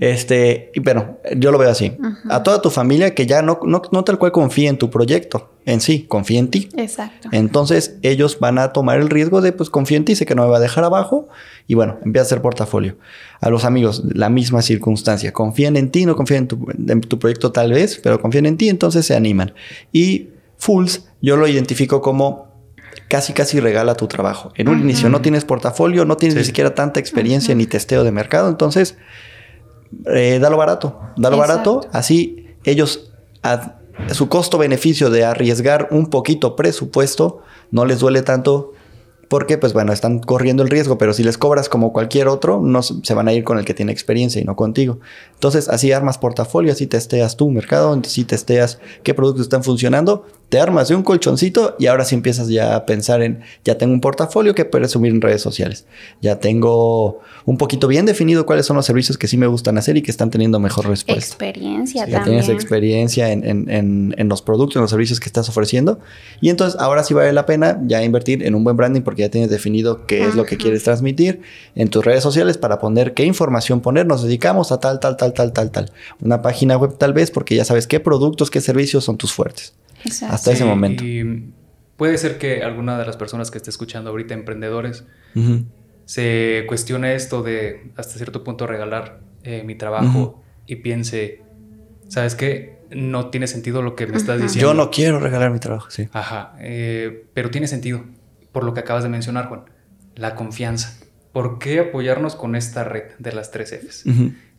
este, 0.00 0.70
y 0.74 0.80
bueno, 0.80 1.18
yo 1.36 1.50
lo 1.50 1.58
veo 1.58 1.70
así. 1.70 1.96
A 2.28 2.42
toda 2.42 2.62
tu 2.62 2.70
familia 2.70 3.14
que 3.14 3.26
ya 3.26 3.42
no, 3.42 3.60
no, 3.64 3.82
no 3.90 4.04
tal 4.04 4.18
cual 4.18 4.32
confía 4.32 4.70
en 4.70 4.78
tu 4.78 4.90
proyecto 4.90 5.50
en 5.68 5.82
sí, 5.82 6.06
confía 6.08 6.38
en 6.38 6.48
ti. 6.48 6.70
Exacto. 6.78 7.28
Entonces 7.30 7.98
ellos 8.00 8.38
van 8.40 8.58
a 8.58 8.72
tomar 8.72 9.00
el 9.00 9.10
riesgo 9.10 9.42
de, 9.42 9.52
pues 9.52 9.68
confía 9.68 9.98
en 9.98 10.06
ti, 10.06 10.16
sé 10.16 10.24
que 10.24 10.34
no 10.34 10.44
me 10.44 10.48
va 10.48 10.56
a 10.56 10.60
dejar 10.60 10.82
abajo 10.82 11.28
y 11.66 11.74
bueno, 11.74 11.98
empieza 12.02 12.22
a 12.22 12.26
hacer 12.26 12.40
portafolio. 12.40 12.96
A 13.42 13.50
los 13.50 13.66
amigos, 13.66 14.02
la 14.14 14.30
misma 14.30 14.62
circunstancia, 14.62 15.30
confían 15.34 15.76
en 15.76 15.90
ti, 15.90 16.06
no 16.06 16.16
confían 16.16 16.44
en 16.44 16.48
tu, 16.48 16.66
en 16.70 17.00
tu 17.02 17.18
proyecto 17.18 17.52
tal 17.52 17.72
vez, 17.72 18.00
pero 18.02 18.18
confían 18.18 18.46
en 18.46 18.56
ti, 18.56 18.70
entonces 18.70 19.04
se 19.04 19.14
animan. 19.14 19.52
Y 19.92 20.28
Fools, 20.56 21.06
yo 21.20 21.36
lo 21.36 21.46
identifico 21.46 22.00
como 22.00 22.47
casi 23.08 23.32
casi 23.32 23.60
regala 23.60 23.94
tu 23.94 24.06
trabajo. 24.06 24.52
En 24.54 24.68
un 24.68 24.80
inicio 24.80 25.08
no 25.08 25.20
tienes 25.20 25.44
portafolio, 25.44 26.04
no 26.04 26.16
tienes 26.16 26.36
ni 26.36 26.44
siquiera 26.44 26.74
tanta 26.74 27.00
experiencia 27.00 27.54
ni 27.54 27.66
testeo 27.66 28.04
de 28.04 28.12
mercado, 28.12 28.48
entonces 28.48 28.96
eh, 30.06 30.38
dalo 30.40 30.56
barato, 30.56 31.00
dalo 31.16 31.38
barato, 31.38 31.80
así 31.92 32.46
ellos 32.64 33.10
su 34.12 34.28
costo-beneficio 34.28 35.10
de 35.10 35.24
arriesgar 35.24 35.88
un 35.90 36.08
poquito 36.10 36.54
presupuesto 36.54 37.40
no 37.70 37.84
les 37.84 38.00
duele 38.00 38.22
tanto 38.22 38.72
porque 39.28 39.58
pues 39.58 39.74
bueno, 39.74 39.92
están 39.92 40.20
corriendo 40.20 40.62
el 40.62 40.70
riesgo, 40.70 40.96
pero 40.96 41.12
si 41.12 41.22
les 41.22 41.36
cobras 41.36 41.68
como 41.68 41.92
cualquier 41.92 42.28
otro, 42.28 42.60
no 42.62 42.82
se 42.82 43.14
van 43.14 43.28
a 43.28 43.32
ir 43.32 43.44
con 43.44 43.58
el 43.58 43.64
que 43.64 43.74
tiene 43.74 43.92
experiencia 43.92 44.40
y 44.40 44.44
no 44.44 44.56
contigo. 44.56 45.00
Entonces, 45.38 45.68
así 45.68 45.92
armas 45.92 46.18
portafolio, 46.18 46.72
así 46.72 46.88
testeas 46.88 47.36
tu 47.36 47.48
mercado, 47.48 47.96
así 48.04 48.24
testeas 48.24 48.80
qué 49.04 49.14
productos 49.14 49.42
están 49.42 49.62
funcionando 49.62 50.24
te 50.48 50.58
armas 50.58 50.88
de 50.88 50.94
un 50.94 51.02
colchoncito 51.02 51.76
y 51.78 51.86
ahora 51.86 52.04
sí 52.04 52.14
empiezas 52.14 52.48
ya 52.48 52.74
a 52.74 52.86
pensar 52.86 53.22
en, 53.22 53.40
ya 53.64 53.76
tengo 53.76 53.92
un 53.92 54.00
portafolio 54.00 54.54
que 54.54 54.64
puedes 54.64 54.90
subir 54.90 55.12
en 55.12 55.20
redes 55.20 55.42
sociales. 55.42 55.84
Ya 56.22 56.38
tengo 56.38 57.20
un 57.44 57.58
poquito 57.58 57.86
bien 57.86 58.06
definido 58.06 58.46
cuáles 58.46 58.64
son 58.64 58.76
los 58.76 58.86
servicios 58.86 59.18
que 59.18 59.28
sí 59.28 59.36
me 59.36 59.46
gustan 59.46 59.76
hacer 59.76 59.98
y 59.98 60.02
que 60.02 60.10
están 60.10 60.30
teniendo 60.30 60.58
mejor 60.58 60.88
respuesta. 60.88 61.22
Experiencia 61.22 62.02
también. 62.02 62.20
Ya 62.20 62.24
tienes 62.24 62.48
experiencia 62.48 63.30
en, 63.30 64.28
los 64.28 64.40
productos, 64.40 64.76
en 64.76 64.82
los 64.82 64.90
servicios 64.90 65.20
que 65.20 65.26
estás 65.26 65.50
ofreciendo. 65.50 66.00
Y 66.40 66.48
entonces 66.48 66.80
ahora 66.80 67.04
sí 67.04 67.12
vale 67.12 67.32
la 67.34 67.44
pena 67.44 67.78
ya 67.86 68.02
invertir 68.02 68.42
en 68.42 68.54
un 68.54 68.64
buen 68.64 68.76
branding 68.76 69.02
porque 69.02 69.22
ya 69.22 69.28
tienes 69.28 69.50
definido 69.50 70.06
qué 70.06 70.24
es 70.24 70.34
lo 70.34 70.46
que 70.46 70.56
quieres 70.56 70.82
transmitir 70.82 71.42
en 71.74 71.90
tus 71.90 72.04
redes 72.04 72.22
sociales 72.22 72.56
para 72.56 72.78
poner 72.78 73.12
qué 73.12 73.24
información 73.24 73.80
poner. 73.80 74.06
Nos 74.06 74.22
dedicamos 74.22 74.72
a 74.72 74.80
tal, 74.80 74.98
tal, 74.98 75.18
tal, 75.18 75.27
tal, 75.32 75.52
tal, 75.52 75.70
tal. 75.70 75.92
Una 76.20 76.42
página 76.42 76.76
web 76.76 76.98
tal 76.98 77.12
vez 77.12 77.30
porque 77.30 77.54
ya 77.54 77.64
sabes 77.64 77.86
qué 77.86 78.00
productos, 78.00 78.50
qué 78.50 78.60
servicios 78.60 79.04
son 79.04 79.18
tus 79.18 79.32
fuertes. 79.32 79.74
Hasta 80.28 80.52
ese 80.52 80.64
momento. 80.64 81.04
Y 81.04 81.52
puede 81.96 82.18
ser 82.18 82.38
que 82.38 82.62
alguna 82.62 82.98
de 82.98 83.06
las 83.06 83.16
personas 83.16 83.50
que 83.50 83.58
esté 83.58 83.70
escuchando 83.70 84.10
ahorita, 84.10 84.34
emprendedores, 84.34 85.04
se 86.04 86.64
cuestione 86.66 87.14
esto 87.14 87.42
de 87.42 87.92
hasta 87.96 88.14
cierto 88.14 88.42
punto 88.42 88.66
regalar 88.66 89.20
eh, 89.42 89.62
mi 89.64 89.74
trabajo 89.74 90.42
y 90.66 90.76
piense, 90.76 91.42
¿sabes 92.08 92.34
qué? 92.34 92.78
No 92.90 93.28
tiene 93.28 93.46
sentido 93.46 93.82
lo 93.82 93.94
que 93.94 94.06
me 94.06 94.16
estás 94.16 94.40
diciendo. 94.40 94.70
Yo 94.70 94.74
no 94.74 94.90
quiero 94.90 95.20
regalar 95.20 95.50
mi 95.50 95.58
trabajo, 95.58 95.90
sí. 95.90 96.08
Ajá, 96.12 96.54
eh, 96.60 97.26
pero 97.34 97.50
tiene 97.50 97.66
sentido 97.68 98.04
por 98.52 98.64
lo 98.64 98.74
que 98.74 98.80
acabas 98.80 99.02
de 99.02 99.10
mencionar, 99.10 99.48
Juan. 99.48 99.64
La 100.14 100.34
confianza. 100.34 100.98
¿Por 101.32 101.58
qué 101.58 101.80
apoyarnos 101.80 102.34
con 102.34 102.56
esta 102.56 102.84
red 102.84 103.12
de 103.18 103.32
las 103.32 103.50
tres 103.50 103.72
Fs? 103.72 104.04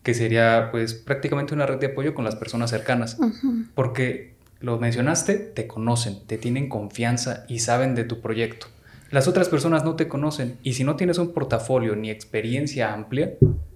Que 0.09 0.15
sería 0.15 0.69
pues 0.71 0.95
prácticamente 0.95 1.53
una 1.53 1.67
red 1.67 1.77
de 1.77 1.85
apoyo 1.85 2.15
con 2.15 2.25
las 2.25 2.35
personas 2.35 2.71
cercanas. 2.71 3.19
Porque 3.75 4.33
lo 4.59 4.79
mencionaste, 4.79 5.35
te 5.35 5.67
conocen, 5.67 6.25
te 6.25 6.39
tienen 6.39 6.67
confianza 6.67 7.45
y 7.47 7.59
saben 7.59 7.93
de 7.93 8.05
tu 8.05 8.19
proyecto. 8.19 8.65
Las 9.11 9.27
otras 9.27 9.49
personas 9.49 9.83
no 9.83 9.95
te 9.95 10.07
conocen 10.07 10.57
y 10.63 10.73
si 10.73 10.83
no 10.83 10.95
tienes 10.95 11.19
un 11.19 11.31
portafolio 11.31 11.95
ni 11.95 12.09
experiencia 12.09 12.91
amplia, 12.91 13.33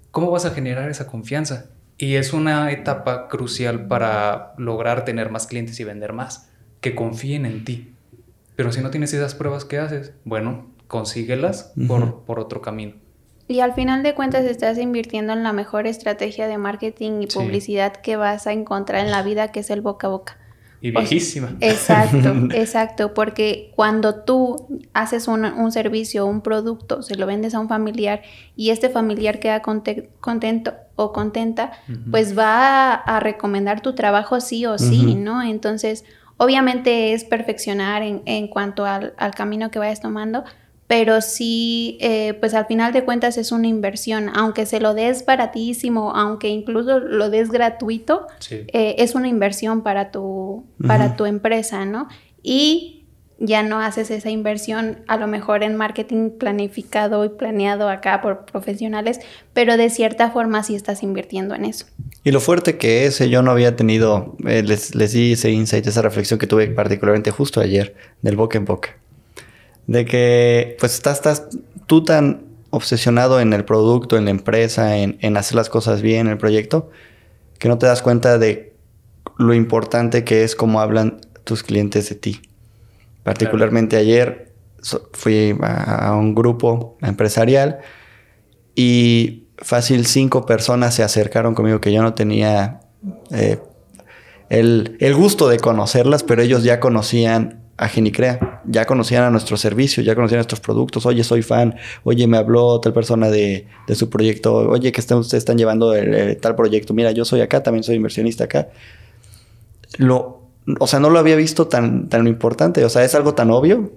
¿cómo 0.10 0.32
vas 0.32 0.46
a 0.46 0.56
generar 0.56 0.90
esa 0.90 1.06
confianza? 1.06 1.70
Y 2.00 2.16
es 2.16 2.34
una 2.34 2.72
etapa 2.72 3.28
crucial 3.28 3.86
para 3.86 4.56
lograr 4.58 5.06
tener 5.06 5.30
más 5.30 5.46
clientes 5.46 5.80
y 5.80 5.84
vender 5.84 6.14
más, 6.14 6.50
que 6.82 6.96
confíen 6.96 7.46
en 7.46 7.64
ti. 7.64 7.94
Pero 8.56 8.72
si 8.72 8.82
no 8.82 8.90
tienes 8.90 9.14
esas 9.14 9.36
pruebas, 9.36 9.66
¿qué 9.66 9.78
haces? 9.78 10.14
Bueno, 10.26 10.72
consíguelas 10.88 11.74
por, 11.88 12.24
por 12.24 12.40
otro 12.40 12.64
camino. 12.64 13.03
Y 13.54 13.60
al 13.60 13.76
final 13.76 14.02
de 14.02 14.16
cuentas 14.16 14.46
estás 14.46 14.80
invirtiendo 14.80 15.32
en 15.32 15.44
la 15.44 15.54
mejor 15.54 15.86
estrategia 15.86 16.48
de 16.48 16.58
marketing 16.58 17.22
y 17.22 17.28
publicidad 17.28 17.94
que 17.94 18.16
vas 18.16 18.48
a 18.48 18.52
encontrar 18.52 19.06
en 19.06 19.12
la 19.12 19.22
vida, 19.22 19.52
que 19.52 19.60
es 19.60 19.70
el 19.70 19.82
boca 19.82 20.08
a 20.08 20.10
boca. 20.10 20.38
Y 20.82 20.90
viejísima. 20.90 21.56
exacto, 21.60 22.34
exacto, 22.56 23.14
porque 23.14 23.72
cuando 23.76 24.24
tú 24.24 24.82
haces 24.94 25.28
un, 25.28 25.46
un, 25.46 25.72
servicio, 25.72 26.26
un 26.26 26.42
producto, 26.42 27.04
se 27.04 27.16
lo 27.16 27.28
vendes 27.28 27.54
a 27.54 27.60
un 27.60 27.70
familiar 27.70 28.24
y 28.56 28.72
este 28.72 28.90
familiar 28.90 29.40
queda 29.40 29.62
contento 29.62 30.74
o 30.96 31.14
contenta, 31.14 31.74
pues 32.10 32.36
va 32.36 32.96
a, 32.96 33.20
recomendar 33.20 33.82
tu 33.82 33.94
trabajo 33.94 34.42
sí 34.42 34.66
o 34.66 34.80
sí, 34.80 35.14
¿no? 35.14 35.44
Entonces, 35.44 36.06
obviamente 36.38 37.14
es 37.14 37.24
perfeccionar 37.24 38.02
en, 38.02 38.24
en 38.26 38.48
cuanto 38.48 38.88
al, 38.88 39.14
al 39.18 39.36
camino 39.36 39.70
que 39.70 39.78
vayas 39.78 40.02
tomando, 40.02 40.44
pero 40.88 41.22
sí, 41.22 41.98
eh, 42.02 42.34
pues 42.40 42.54
al 42.54 42.66
final 42.66 42.94
de 42.94 43.04
cuentas 43.04 43.38
es 43.38 43.52
una 43.52 43.68
inversión, 43.68 44.30
aunque 44.34 44.66
se 44.66 44.80
lo 44.80 44.94
des 44.94 45.26
baratísimo, 45.26 46.16
aunque 46.16 46.50
incluso 46.50 47.00
lo 47.00 47.30
des 47.30 47.50
gratuito, 47.52 48.28
eh, 48.50 48.96
es 48.98 49.16
una 49.16 49.28
inversión 49.28 49.82
para 49.82 50.12
tu, 50.12 50.66
para 50.86 51.16
tu 51.16 51.26
empresa, 51.26 51.86
¿no? 51.86 52.08
Y 52.42 53.06
ya 53.40 53.64
no 53.64 53.80
haces 53.80 54.12
esa 54.12 54.30
inversión 54.30 55.00
a 55.08 55.18
lo 55.18 55.28
mejor 55.28 55.64
en 55.64 55.76
marketing 55.76 56.30
planificado 56.32 57.26
y 57.26 57.30
planeado 57.30 57.90
acá 57.90 58.22
por 58.22 58.46
profesionales, 58.46 59.20
pero 59.54 59.78
de 59.78 59.90
cierta 59.90 60.32
forma 60.32 60.64
sí 60.64 60.76
estás 60.76 61.02
invirtiendo 61.02 61.56
en 61.56 61.66
eso. 61.66 61.86
Y 62.24 62.32
lo 62.32 62.40
fuerte 62.40 62.78
que 62.78 63.06
es, 63.06 63.20
eh, 63.22 63.30
yo 63.30 63.42
no 63.42 63.52
había 63.52 63.76
tenido, 63.76 64.36
les, 64.40 64.96
les 64.96 65.14
di 65.14 65.34
ese 65.34 65.52
insight, 65.52 65.88
esa 65.88 66.02
reflexión 66.02 66.40
que 66.40 66.48
tuve 66.48 66.68
particularmente 66.68 67.32
justo 67.32 67.62
ayer, 67.62 67.96
del 68.22 68.36
boca 68.36 68.58
en 68.58 68.66
boca 68.66 68.98
de 69.88 70.06
que 70.06 70.78
pues 70.80 70.94
estás, 70.94 71.16
estás 71.18 71.48
tú 71.88 72.04
tan 72.04 72.44
obsesionado 72.70 73.40
en 73.40 73.54
el 73.54 73.66
producto, 73.66 74.18
en 74.18 74.26
la 74.26 74.32
empresa, 74.32 74.98
en, 74.98 75.18
en, 75.22 75.38
hacer 75.38 75.56
las 75.56 75.70
cosas 75.70 76.02
bien, 76.02 76.28
en 76.28 76.34
el 76.34 76.38
proyecto, 76.38 76.90
que 77.60 77.68
no 77.68 77.78
te 77.78 77.86
das 77.86 78.02
cuenta 78.02 78.38
de 78.38 78.74
lo 79.38 79.54
importante 79.54 80.24
que 80.24 80.44
es 80.44 80.56
cómo 80.56 80.82
hablan 80.82 81.22
tus 81.44 81.64
clientes 81.64 82.10
de 82.10 82.16
ti. 82.16 82.42
Particularmente 83.24 83.98
ayer 83.98 84.54
fui 85.14 85.56
a, 85.62 86.14
un 86.16 86.36
grupo 86.36 86.98
empresarial 87.02 87.80
y 88.76 89.46
fácil 89.58 90.06
cinco 90.06 90.46
personas 90.46 90.96
se 90.96 91.04
acercaron 91.04 91.56
conmigo 91.56 91.80
que 91.80 91.94
yo 91.94 92.02
no 92.02 92.14
tenía 92.14 92.82
eh, 93.32 93.60
el, 94.50 94.98
el 95.00 95.16
gusto 95.16 95.48
de 95.48 95.58
conocerlas, 95.58 96.24
pero 96.24 96.42
ellos 96.42 96.64
ya 96.64 96.80
conocían 96.80 97.62
a 97.78 97.88
Genicrea. 97.88 98.53
Ya 98.66 98.86
conocían 98.86 99.24
a 99.24 99.30
nuestro 99.30 99.58
servicio, 99.58 100.04
ya 100.04 100.16
conocían 100.16 100.38
nuestros 100.38 100.60
productos. 100.60 101.06
Oye, 101.06 101.24
soy 101.24 101.42
fan. 101.42 101.76
Oye, 102.04 102.28
me 102.28 102.38
habló 102.38 102.80
tal 102.80 102.94
persona 102.94 103.30
de, 103.30 103.68
su 103.94 104.10
proyecto. 104.10 104.56
Oye, 104.56 104.92
que 104.92 105.02
ustedes 105.02 105.34
están 105.34 105.58
llevando 105.58 105.94
tal 106.42 106.56
proyecto. 106.56 106.94
Mira, 106.94 107.12
yo 107.12 107.26
soy 107.26 107.42
acá, 107.42 107.64
también 107.64 107.84
soy 107.84 107.96
inversionista 107.96 108.46
acá. 108.46 108.70
Lo, 109.98 110.42
o 110.80 110.88
sea, 110.88 111.00
no 111.00 111.10
lo 111.10 111.20
había 111.20 111.36
visto 111.36 111.68
tan, 111.68 112.10
tan 112.10 112.28
importante. 112.28 112.84
O 112.86 112.90
sea, 112.90 113.04
es 113.04 113.16
algo 113.16 113.34
tan 113.34 113.52
obvio. 113.52 113.92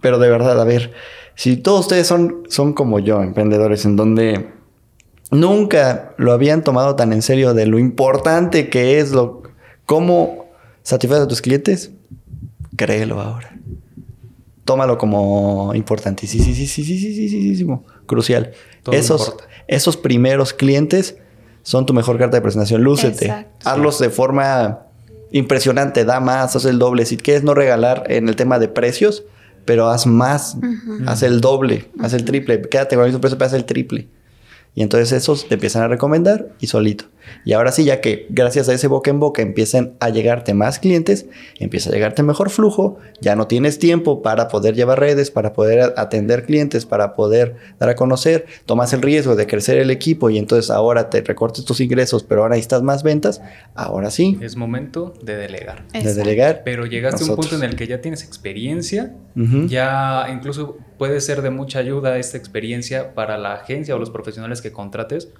Pero 0.00 0.18
de 0.18 0.28
verdad, 0.28 0.60
a 0.60 0.64
ver, 0.64 0.92
si 1.34 1.56
todos 1.56 1.80
ustedes 1.80 2.06
son, 2.06 2.42
son 2.48 2.72
como 2.72 2.98
yo, 2.98 3.22
emprendedores, 3.22 3.84
en 3.84 3.96
donde 3.96 4.50
nunca 5.30 6.14
lo 6.18 6.32
habían 6.32 6.62
tomado 6.62 6.94
tan 6.96 7.12
en 7.12 7.22
serio 7.22 7.54
de 7.54 7.66
lo 7.66 7.78
importante 7.78 8.68
que 8.68 8.98
es 8.98 9.12
lo, 9.12 9.42
cómo 9.86 10.46
satisfacer 10.82 11.24
a 11.24 11.28
tus 11.28 11.40
clientes, 11.40 11.92
créelo 12.76 13.20
ahora. 13.20 13.56
Tómalo 14.64 14.96
como 14.98 15.72
importante. 15.74 16.26
Sí, 16.26 16.38
sí, 16.38 16.54
sí, 16.54 16.66
sí, 16.66 16.84
sí, 16.84 16.98
sí, 16.98 17.14
sí, 17.14 17.28
sí, 17.28 17.56
sí, 17.56 17.66
crucial. 18.06 18.52
esos, 18.92 19.34
esos 19.66 19.96
primeros 19.96 20.52
clientes 20.52 21.16
son 21.62 21.86
tu 21.86 21.94
mejor 21.94 22.18
carta 22.18 22.36
de 22.36 22.40
presentación. 22.42 22.82
Lúcete. 22.82 23.46
Hazlos 23.64 23.98
de 23.98 24.10
forma 24.10 24.86
impresionante. 25.32 26.04
Da 26.04 26.20
más, 26.20 26.54
haz 26.54 26.64
el 26.64 26.78
doble. 26.78 27.06
Si 27.06 27.16
quieres 27.16 27.42
no 27.42 27.54
regalar 27.54 28.04
en 28.08 28.28
el 28.28 28.36
tema 28.36 28.58
de 28.58 28.68
precios, 28.68 29.24
pero 29.64 29.88
haz 29.88 30.06
más. 30.06 30.56
Haz 31.06 31.22
el 31.22 31.40
doble, 31.40 31.90
haz 32.00 32.12
el 32.12 32.24
triple. 32.24 32.60
Quédate 32.62 32.96
con 32.96 33.04
el 33.04 33.10
mismo 33.10 33.20
precio, 33.20 33.38
pero 33.38 33.46
haz 33.46 33.54
el 33.54 33.64
triple. 33.64 34.08
Y 34.74 34.82
entonces 34.82 35.12
esos 35.12 35.48
te 35.48 35.54
empiezan 35.54 35.82
a 35.82 35.88
recomendar 35.88 36.48
y 36.58 36.66
solito. 36.66 37.04
Y 37.44 37.52
ahora 37.52 37.72
sí, 37.72 37.84
ya 37.84 38.00
que 38.00 38.26
gracias 38.30 38.68
a 38.68 38.74
ese 38.74 38.86
boca 38.88 39.10
en 39.10 39.20
boca 39.20 39.42
empiezan 39.42 39.92
a 40.00 40.08
llegarte 40.08 40.54
más 40.54 40.78
clientes, 40.78 41.26
empieza 41.58 41.90
a 41.90 41.92
llegarte 41.92 42.22
mejor 42.22 42.50
flujo, 42.50 42.98
ya 43.20 43.36
no 43.36 43.46
tienes 43.46 43.78
tiempo 43.78 44.22
para 44.22 44.48
poder 44.48 44.74
llevar 44.74 44.98
redes, 44.98 45.30
para 45.30 45.52
poder 45.52 45.94
atender 45.96 46.44
clientes, 46.44 46.86
para 46.86 47.14
poder 47.14 47.56
dar 47.78 47.90
a 47.90 47.96
conocer, 47.96 48.46
tomas 48.66 48.92
el 48.92 49.02
riesgo 49.02 49.36
de 49.36 49.46
crecer 49.46 49.78
el 49.78 49.90
equipo 49.90 50.30
y 50.30 50.38
entonces 50.38 50.70
ahora 50.70 51.10
te 51.10 51.20
recortes 51.20 51.64
tus 51.64 51.80
ingresos, 51.80 52.22
pero 52.22 52.42
ahora 52.42 52.54
necesitas 52.54 52.82
más 52.82 53.02
ventas, 53.02 53.42
ahora 53.74 54.10
sí. 54.10 54.38
Es 54.40 54.56
momento 54.56 55.14
de 55.22 55.36
delegar. 55.36 55.86
De 55.92 56.14
delegar. 56.14 56.62
Pero 56.64 56.86
llegaste 56.86 57.24
a 57.24 57.26
un 57.28 57.36
punto 57.36 57.56
en 57.56 57.62
el 57.62 57.76
que 57.76 57.86
ya 57.86 58.00
tienes 58.00 58.24
experiencia, 58.24 59.14
ya 59.66 60.26
incluso 60.32 60.78
puede 61.02 61.20
ser 61.20 61.42
de 61.42 61.50
mucha 61.50 61.80
ayuda 61.80 62.16
esta 62.16 62.38
experiencia 62.38 63.12
para 63.16 63.36
la 63.36 63.54
agencia 63.54 63.96
o 63.96 63.98
los 63.98 64.10
profesionales 64.10 64.62
que 64.62 64.70
contrates 64.70 65.30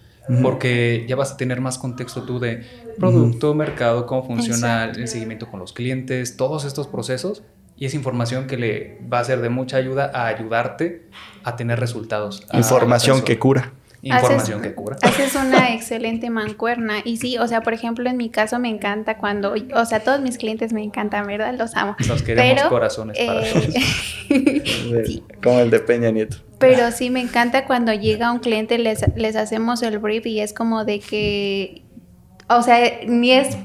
porque 0.42 1.04
ya 1.08 1.14
vas 1.14 1.30
a 1.30 1.36
tener 1.36 1.60
más 1.60 1.78
contexto 1.78 2.24
tú 2.24 2.40
de 2.40 2.64
producto, 2.98 3.54
mercado, 3.54 4.06
cómo 4.06 4.24
funciona 4.24 4.86
el 4.86 5.06
seguimiento 5.06 5.48
con 5.48 5.60
los 5.60 5.72
clientes, 5.72 6.36
todos 6.36 6.64
estos 6.64 6.88
procesos. 6.88 7.44
Y 7.76 7.86
es 7.86 7.94
información 7.94 8.48
que 8.48 8.56
le 8.56 8.98
va 9.08 9.20
a 9.20 9.24
ser 9.24 9.40
de 9.40 9.50
mucha 9.50 9.76
ayuda 9.76 10.10
a 10.12 10.26
ayudarte 10.26 11.06
a 11.44 11.54
tener 11.54 11.78
resultados. 11.78 12.44
Información 12.52 13.22
que 13.22 13.38
cura. 13.38 13.72
Información 14.02 14.60
que 14.62 14.74
cura. 14.74 14.96
Haces 15.00 15.36
una 15.36 15.72
excelente 15.74 16.28
mancuerna. 16.28 16.96
Y 17.04 17.18
sí, 17.18 17.38
o 17.38 17.46
sea, 17.46 17.62
por 17.62 17.72
ejemplo, 17.72 18.10
en 18.10 18.16
mi 18.16 18.30
caso 18.30 18.58
me 18.58 18.68
encanta 18.68 19.16
cuando, 19.16 19.54
o 19.74 19.84
sea, 19.84 20.00
todos 20.00 20.20
mis 20.20 20.38
clientes 20.38 20.72
me 20.72 20.82
encantan, 20.82 21.26
¿verdad? 21.26 21.54
Los 21.56 21.76
amo. 21.76 21.96
Nos 22.08 22.22
queremos 22.22 22.64
corazones 22.64 23.16
para 23.16 23.42
eh, 23.46 25.22
Como 25.42 25.60
el 25.60 25.70
de 25.70 25.78
Peña 25.78 26.10
Nieto. 26.10 26.38
Pero 26.58 26.90
sí 26.90 27.10
me 27.10 27.20
encanta 27.20 27.64
cuando 27.64 27.92
llega 27.92 28.32
un 28.32 28.40
cliente, 28.40 28.76
les, 28.78 29.04
les 29.16 29.36
hacemos 29.36 29.82
el 29.82 29.98
brief 29.98 30.26
y 30.26 30.40
es 30.40 30.52
como 30.52 30.84
de 30.84 30.98
que, 30.98 31.82
o 32.48 32.62
sea, 32.62 32.78
ni 33.06 33.32
es 33.32 33.56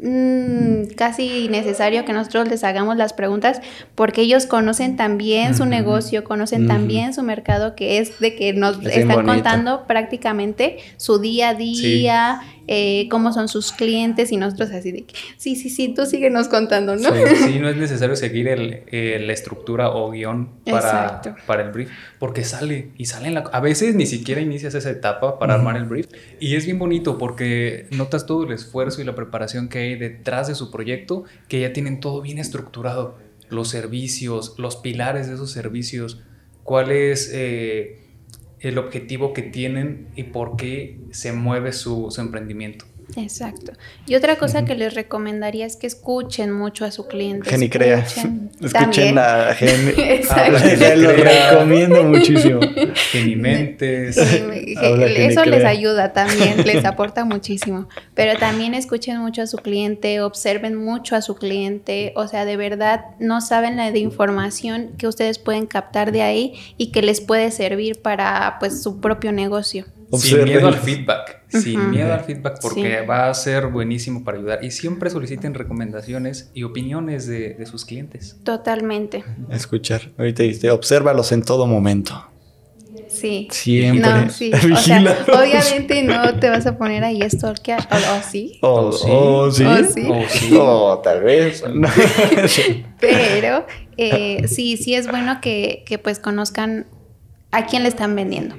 Mm, 0.00 0.94
casi 0.96 1.48
necesario 1.48 2.04
que 2.04 2.12
nosotros 2.12 2.46
les 2.48 2.62
hagamos 2.62 2.96
las 2.96 3.12
preguntas 3.12 3.60
porque 3.96 4.20
ellos 4.20 4.46
conocen 4.46 4.96
también 4.96 5.56
su 5.56 5.66
negocio, 5.66 6.22
conocen 6.22 6.68
también 6.68 7.12
su 7.12 7.24
mercado, 7.24 7.74
que 7.74 7.98
es 7.98 8.20
de 8.20 8.36
que 8.36 8.52
nos 8.52 8.84
están 8.86 9.26
contando 9.26 9.88
prácticamente 9.88 10.78
su 10.98 11.18
día 11.18 11.48
a 11.48 11.54
día, 11.54 12.40
eh, 12.70 13.08
cómo 13.10 13.32
son 13.32 13.48
sus 13.48 13.72
clientes 13.72 14.30
y 14.30 14.36
nosotros 14.36 14.70
así 14.72 14.92
de 14.92 15.04
que, 15.06 15.14
sí, 15.38 15.56
sí, 15.56 15.70
sí, 15.70 15.94
tú 15.94 16.04
síguenos 16.04 16.48
contando, 16.48 16.96
¿no? 16.96 17.08
Sí, 17.46 17.58
no 17.60 17.70
es 17.70 17.76
necesario 17.78 18.14
seguir 18.14 18.46
el, 18.46 19.26
la 19.26 19.32
estructura 19.32 19.88
o 19.88 20.10
guion 20.10 20.50
para, 20.70 21.22
para 21.46 21.62
el 21.62 21.72
brief, 21.72 21.88
porque 22.18 22.44
sale 22.44 22.90
y 22.98 23.06
sale 23.06 23.28
en 23.28 23.34
la... 23.34 23.40
A 23.40 23.60
veces 23.60 23.94
ni 23.94 24.04
siquiera 24.04 24.42
inicias 24.42 24.74
esa 24.74 24.90
etapa 24.90 25.38
para 25.38 25.54
armar 25.54 25.78
el 25.78 25.84
brief. 25.84 26.08
Y 26.40 26.56
es 26.56 26.66
bien 26.66 26.78
bonito 26.78 27.16
porque 27.16 27.86
notas 27.90 28.26
todo 28.26 28.44
el 28.44 28.52
esfuerzo 28.52 29.00
y 29.00 29.04
la 29.04 29.14
preparación 29.14 29.70
que 29.70 29.78
hay 29.78 29.96
detrás 29.96 30.48
de 30.48 30.54
su 30.54 30.70
proyecto, 30.70 31.24
que 31.48 31.60
ya 31.60 31.72
tienen 31.72 32.00
todo 32.00 32.20
bien 32.20 32.36
estructurado, 32.36 33.16
los 33.48 33.68
servicios, 33.68 34.56
los 34.58 34.76
pilares 34.76 35.26
de 35.26 35.34
esos 35.34 35.50
servicios, 35.50 36.20
cuál 36.64 36.90
es... 36.90 37.30
Eh, 37.32 38.07
el 38.60 38.78
objetivo 38.78 39.32
que 39.32 39.42
tienen 39.42 40.08
y 40.16 40.24
por 40.24 40.56
qué 40.56 40.98
se 41.10 41.32
mueve 41.32 41.72
su, 41.72 42.14
emprendimiento. 42.18 42.84
Exacto. 43.22 43.72
Y 44.06 44.14
otra 44.14 44.36
cosa 44.36 44.64
que 44.64 44.74
les 44.74 44.94
recomendaría 44.94 45.66
es 45.66 45.76
que 45.76 45.86
escuchen 45.86 46.52
mucho 46.52 46.84
a 46.84 46.90
su 46.90 47.06
cliente. 47.06 47.50
Geni 47.50 47.68
crea. 47.68 48.06
Escuchen 48.60 49.18
a 49.18 49.54
Geni. 49.54 49.92
Exacto. 49.98 50.96
lo 50.96 51.12
recomiendo 51.12 52.04
muchísimo. 52.04 52.60
Genimentes. 53.12 54.16
Eso 54.16 55.44
les 55.44 55.64
ayuda 55.64 56.12
también, 56.12 56.64
les 56.64 56.84
aporta 56.84 57.24
muchísimo. 57.24 57.88
Pero 58.14 58.38
también 58.38 58.74
escuchen 58.74 59.18
mucho 59.18 59.42
a 59.42 59.46
su 59.46 59.58
cliente, 59.58 60.20
observen 60.20 60.76
mucho 60.76 61.16
a 61.16 61.22
su 61.22 61.34
cliente. 61.34 62.12
O 62.16 62.28
sea, 62.28 62.44
de 62.44 62.56
verdad 62.56 63.04
no 63.18 63.40
saben 63.40 63.76
la 63.76 63.90
de 63.90 63.98
información 63.98 64.92
que 64.96 65.06
ustedes 65.06 65.38
pueden 65.38 65.66
captar 65.66 66.12
de 66.12 66.22
ahí 66.22 66.54
y 66.76 66.92
que 66.92 67.02
les 67.02 67.20
puede 67.20 67.50
servir 67.50 68.00
para 68.00 68.56
pues 68.60 68.82
su 68.82 69.00
propio 69.00 69.32
negocio. 69.32 69.86
Sin 70.16 70.44
miedo 70.44 70.68
al 70.68 70.76
feedback, 70.76 71.42
sin 71.48 71.90
miedo 71.90 72.12
al 72.12 72.20
feedback 72.20 72.60
porque 72.62 73.02
va 73.02 73.28
a 73.28 73.34
ser 73.34 73.66
buenísimo 73.66 74.24
para 74.24 74.38
ayudar. 74.38 74.64
Y 74.64 74.70
siempre 74.70 75.10
soliciten 75.10 75.54
recomendaciones 75.54 76.50
y 76.54 76.62
opiniones 76.62 77.26
de, 77.26 77.64
sus 77.66 77.84
clientes. 77.84 78.38
Totalmente. 78.42 79.24
Escuchar, 79.50 80.12
ahorita 80.16 80.42
dijiste, 80.42 80.70
obsérvalos 80.70 81.32
en 81.32 81.42
todo 81.42 81.66
momento. 81.66 82.24
Sí. 83.08 83.48
Siempre. 83.50 84.08
No, 84.08 84.30
sí. 84.30 84.52
O 84.52 84.76
sea, 84.76 85.16
obviamente 85.32 86.02
no 86.02 86.38
te 86.38 86.48
vas 86.50 86.66
a 86.66 86.78
poner 86.78 87.04
ahí 87.04 87.20
esto 87.20 87.52
que 87.62 87.74
o, 87.74 88.22
sí. 88.22 88.58
O, 88.62 88.92
sí. 88.92 89.10
O 89.10 89.50
sí. 89.50 89.64
O 89.64 90.28
sí. 90.28 90.56
O 90.56 91.00
tal 91.02 91.22
vez. 91.22 91.64
Pero 93.00 93.66
eh, 93.96 94.46
sí, 94.46 94.76
sí 94.76 94.94
es 94.94 95.08
bueno 95.08 95.40
que, 95.40 95.82
que 95.86 95.98
pues 95.98 96.18
conozcan 96.18 96.86
a 97.50 97.66
quién 97.66 97.82
le 97.82 97.88
están 97.88 98.14
vendiendo. 98.14 98.54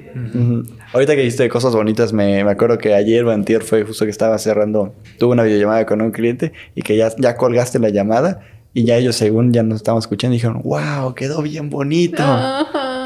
Ahorita 0.92 1.14
que 1.14 1.20
dijiste 1.20 1.48
cosas 1.48 1.74
bonitas, 1.74 2.12
me, 2.12 2.40
acuerdo 2.42 2.78
que 2.78 2.94
ayer 2.94 3.24
o 3.24 3.30
antier 3.30 3.62
fue 3.62 3.84
justo 3.84 4.04
que 4.04 4.10
estaba 4.10 4.36
cerrando, 4.38 4.94
tuve 5.18 5.32
una 5.32 5.44
videollamada 5.44 5.86
con 5.86 6.02
un 6.02 6.10
cliente 6.10 6.52
y 6.74 6.82
que 6.82 6.96
ya, 6.96 7.12
ya 7.16 7.36
colgaste 7.36 7.78
la 7.78 7.90
llamada 7.90 8.40
y 8.74 8.84
ya 8.84 8.96
ellos 8.96 9.16
según 9.16 9.52
ya 9.52 9.62
nos 9.62 9.76
estaban 9.76 9.98
escuchando 9.98 10.34
dijeron, 10.34 10.62
wow, 10.64 11.14
quedó 11.14 11.42
bien 11.42 11.70
bonito. 11.70 12.22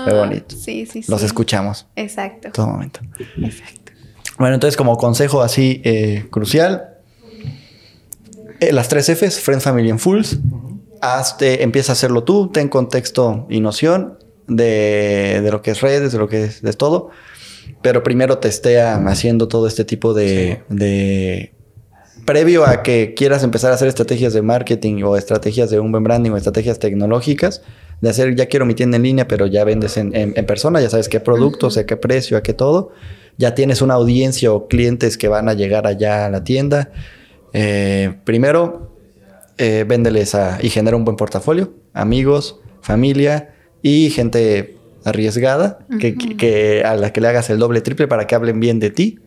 Fue 0.04 0.14
bonito. 0.14 0.54
Sí, 0.56 0.86
sí, 0.86 1.02
sí. 1.02 1.10
Los 1.10 1.22
escuchamos. 1.22 1.86
Exacto. 1.96 2.50
Todo 2.52 2.68
momento. 2.68 3.00
Exacto. 3.38 3.92
Bueno, 4.38 4.54
entonces 4.54 4.76
como 4.76 4.96
consejo 4.96 5.42
así 5.42 5.80
eh, 5.84 6.26
crucial, 6.30 6.94
eh, 8.60 8.72
las 8.72 8.88
tres 8.88 9.08
Fs, 9.08 9.40
Friends, 9.40 9.64
Family 9.64 9.90
and 9.90 10.00
Fools. 10.00 10.38
Hazte, 11.00 11.62
empieza 11.62 11.92
a 11.92 11.94
hacerlo 11.94 12.24
tú, 12.24 12.48
ten 12.48 12.68
contexto 12.68 13.46
y 13.50 13.60
noción 13.60 14.18
de, 14.46 15.46
lo 15.50 15.60
que 15.60 15.72
es 15.72 15.80
redes, 15.82 16.12
de 16.12 16.18
lo 16.18 16.28
que 16.28 16.44
es 16.44 16.62
de 16.62 16.72
todo. 16.72 17.10
Pero 17.84 18.02
primero 18.02 18.38
testea 18.38 18.96
haciendo 19.08 19.46
todo 19.46 19.66
este 19.66 19.84
tipo 19.84 20.14
de, 20.14 20.62
de, 20.70 21.52
Previo 22.24 22.64
a 22.64 22.82
que 22.82 23.12
quieras 23.12 23.44
empezar 23.44 23.72
a 23.72 23.74
hacer 23.74 23.88
estrategias 23.88 24.32
de 24.32 24.40
marketing 24.40 25.02
o 25.02 25.18
estrategias 25.18 25.68
de 25.68 25.80
un 25.80 25.92
buen 25.92 26.02
branding 26.02 26.30
o 26.30 26.38
estrategias 26.38 26.78
tecnológicas, 26.78 27.60
de 28.00 28.08
hacer, 28.08 28.34
ya 28.36 28.46
quiero 28.46 28.64
mi 28.64 28.72
tienda 28.72 28.96
en 28.96 29.02
línea, 29.02 29.28
pero 29.28 29.46
ya 29.46 29.64
vendes 29.64 29.98
en, 29.98 30.14
en, 30.14 30.46
persona, 30.46 30.80
ya 30.80 30.88
sabes 30.88 31.10
qué 31.10 31.20
productos, 31.20 31.76
a 31.76 31.84
qué 31.84 31.98
precio, 31.98 32.38
a 32.38 32.42
qué 32.42 32.54
todo. 32.54 32.92
Ya 33.36 33.54
tienes 33.54 33.82
una 33.82 33.92
audiencia 33.92 34.50
o 34.50 34.66
clientes 34.66 35.18
que 35.18 35.28
van 35.28 35.50
a 35.50 35.52
llegar 35.52 35.86
allá 35.86 36.24
a 36.24 36.30
la 36.30 36.42
tienda. 36.42 36.90
Eh, 37.52 38.14
primero, 38.24 38.96
eh, 39.58 39.84
véndeles 39.86 40.34
a, 40.34 40.58
y 40.62 40.70
genera 40.70 40.96
un 40.96 41.04
buen 41.04 41.18
portafolio, 41.18 41.74
amigos, 41.92 42.60
familia, 42.80 43.54
y 43.82 44.08
gente 44.08 44.78
arriesgada 45.04 45.78
que, 45.98 46.82
a 46.84 46.94
la 46.96 47.12
que 47.12 47.20
le 47.20 47.28
hagas 47.28 47.50
el 47.50 47.58
doble 47.58 47.80
triple 47.80 48.08
para 48.08 48.26
que 48.26 48.34
hablen 48.34 48.60
bien 48.60 48.80
de 48.80 48.90
ti. 48.90 49.18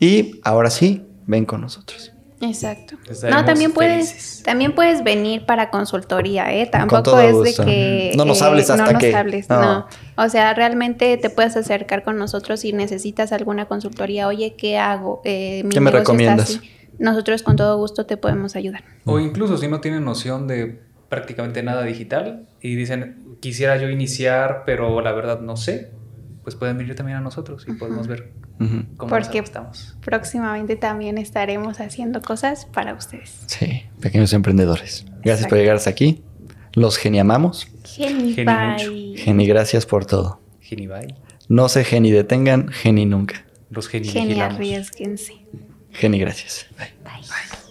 Y 0.00 0.40
ahora 0.44 0.70
sí, 0.70 1.06
ven 1.26 1.44
con 1.44 1.60
nosotros. 1.60 2.12
Exacto. 2.40 2.96
No, 3.28 3.44
también 3.44 3.72
puedes, 3.72 4.42
también 4.44 4.74
puedes 4.74 5.02
venir 5.02 5.44
para 5.44 5.70
consultoría, 5.70 6.52
¿eh? 6.54 6.66
Tampoco 6.66 7.18
es 7.18 7.56
de 7.56 7.64
que... 7.64 8.12
No 8.16 8.24
nos 8.24 8.42
hables 8.42 8.70
hasta 8.70 8.92
no 8.92 8.98
que... 8.98 9.14
Hables, 9.14 9.48
no. 9.48 9.86
O 10.16 10.28
sea, 10.28 10.54
realmente 10.54 11.16
te 11.16 11.30
puedes 11.30 11.56
acercar 11.56 12.04
con 12.04 12.16
nosotros 12.16 12.60
si 12.60 12.72
necesitas 12.72 13.32
alguna 13.32 13.66
consultoría. 13.66 14.28
Oye, 14.28 14.54
¿qué 14.56 14.78
hago? 14.78 15.20
Eh, 15.24 15.64
¿Qué 15.68 15.80
me 15.80 15.90
recomiendas? 15.90 16.60
Nosotros 16.98 17.42
con 17.42 17.56
todo 17.56 17.76
gusto 17.76 18.06
te 18.06 18.16
podemos 18.16 18.56
ayudar. 18.56 18.84
O 19.04 19.18
incluso 19.18 19.56
si 19.56 19.68
no 19.68 19.80
tienen 19.80 20.04
noción 20.04 20.46
de 20.46 20.80
prácticamente 21.08 21.62
nada 21.62 21.82
digital 21.84 22.46
y 22.60 22.74
dicen, 22.74 23.36
quisiera 23.40 23.76
yo 23.76 23.88
iniciar, 23.88 24.62
pero 24.66 25.00
la 25.00 25.12
verdad 25.12 25.40
no 25.40 25.56
sé, 25.56 25.90
pues 26.42 26.56
pueden 26.56 26.78
venir 26.78 26.94
también 26.94 27.18
a 27.18 27.20
nosotros 27.20 27.64
y 27.68 27.72
podemos 27.72 28.06
ver 28.06 28.32
cómo 28.96 29.10
Porque 29.10 29.38
estamos. 29.38 29.96
Próximamente 30.04 30.76
también 30.76 31.18
estaremos 31.18 31.80
haciendo 31.80 32.20
cosas 32.20 32.66
para 32.66 32.94
ustedes. 32.94 33.42
Sí, 33.46 33.82
pequeños 34.00 34.32
emprendedores. 34.32 35.06
Gracias 35.22 35.48
por 35.48 35.58
llegar 35.58 35.76
hasta 35.76 35.90
aquí. 35.90 36.22
Los 36.74 36.96
geniamamos. 36.96 37.68
Geni, 37.84 38.34
Geni 38.34 38.44
bye. 38.44 39.16
Geni, 39.16 39.46
gracias 39.46 39.86
por 39.86 40.06
todo. 40.06 40.40
Geni 40.60 40.86
bye. 40.86 41.14
No 41.48 41.68
se 41.68 41.84
geni 41.84 42.10
detengan, 42.10 42.68
geni 42.68 43.06
nunca. 43.06 43.44
Los 43.70 43.88
geni 43.88 44.08
Geni, 44.08 44.28
vigilamos. 44.28 44.54
arriesguense. 44.54 45.34
Geni, 45.92 46.18
gracias. 46.18 46.66
Bye. 46.76 46.92
Bye. 47.04 47.67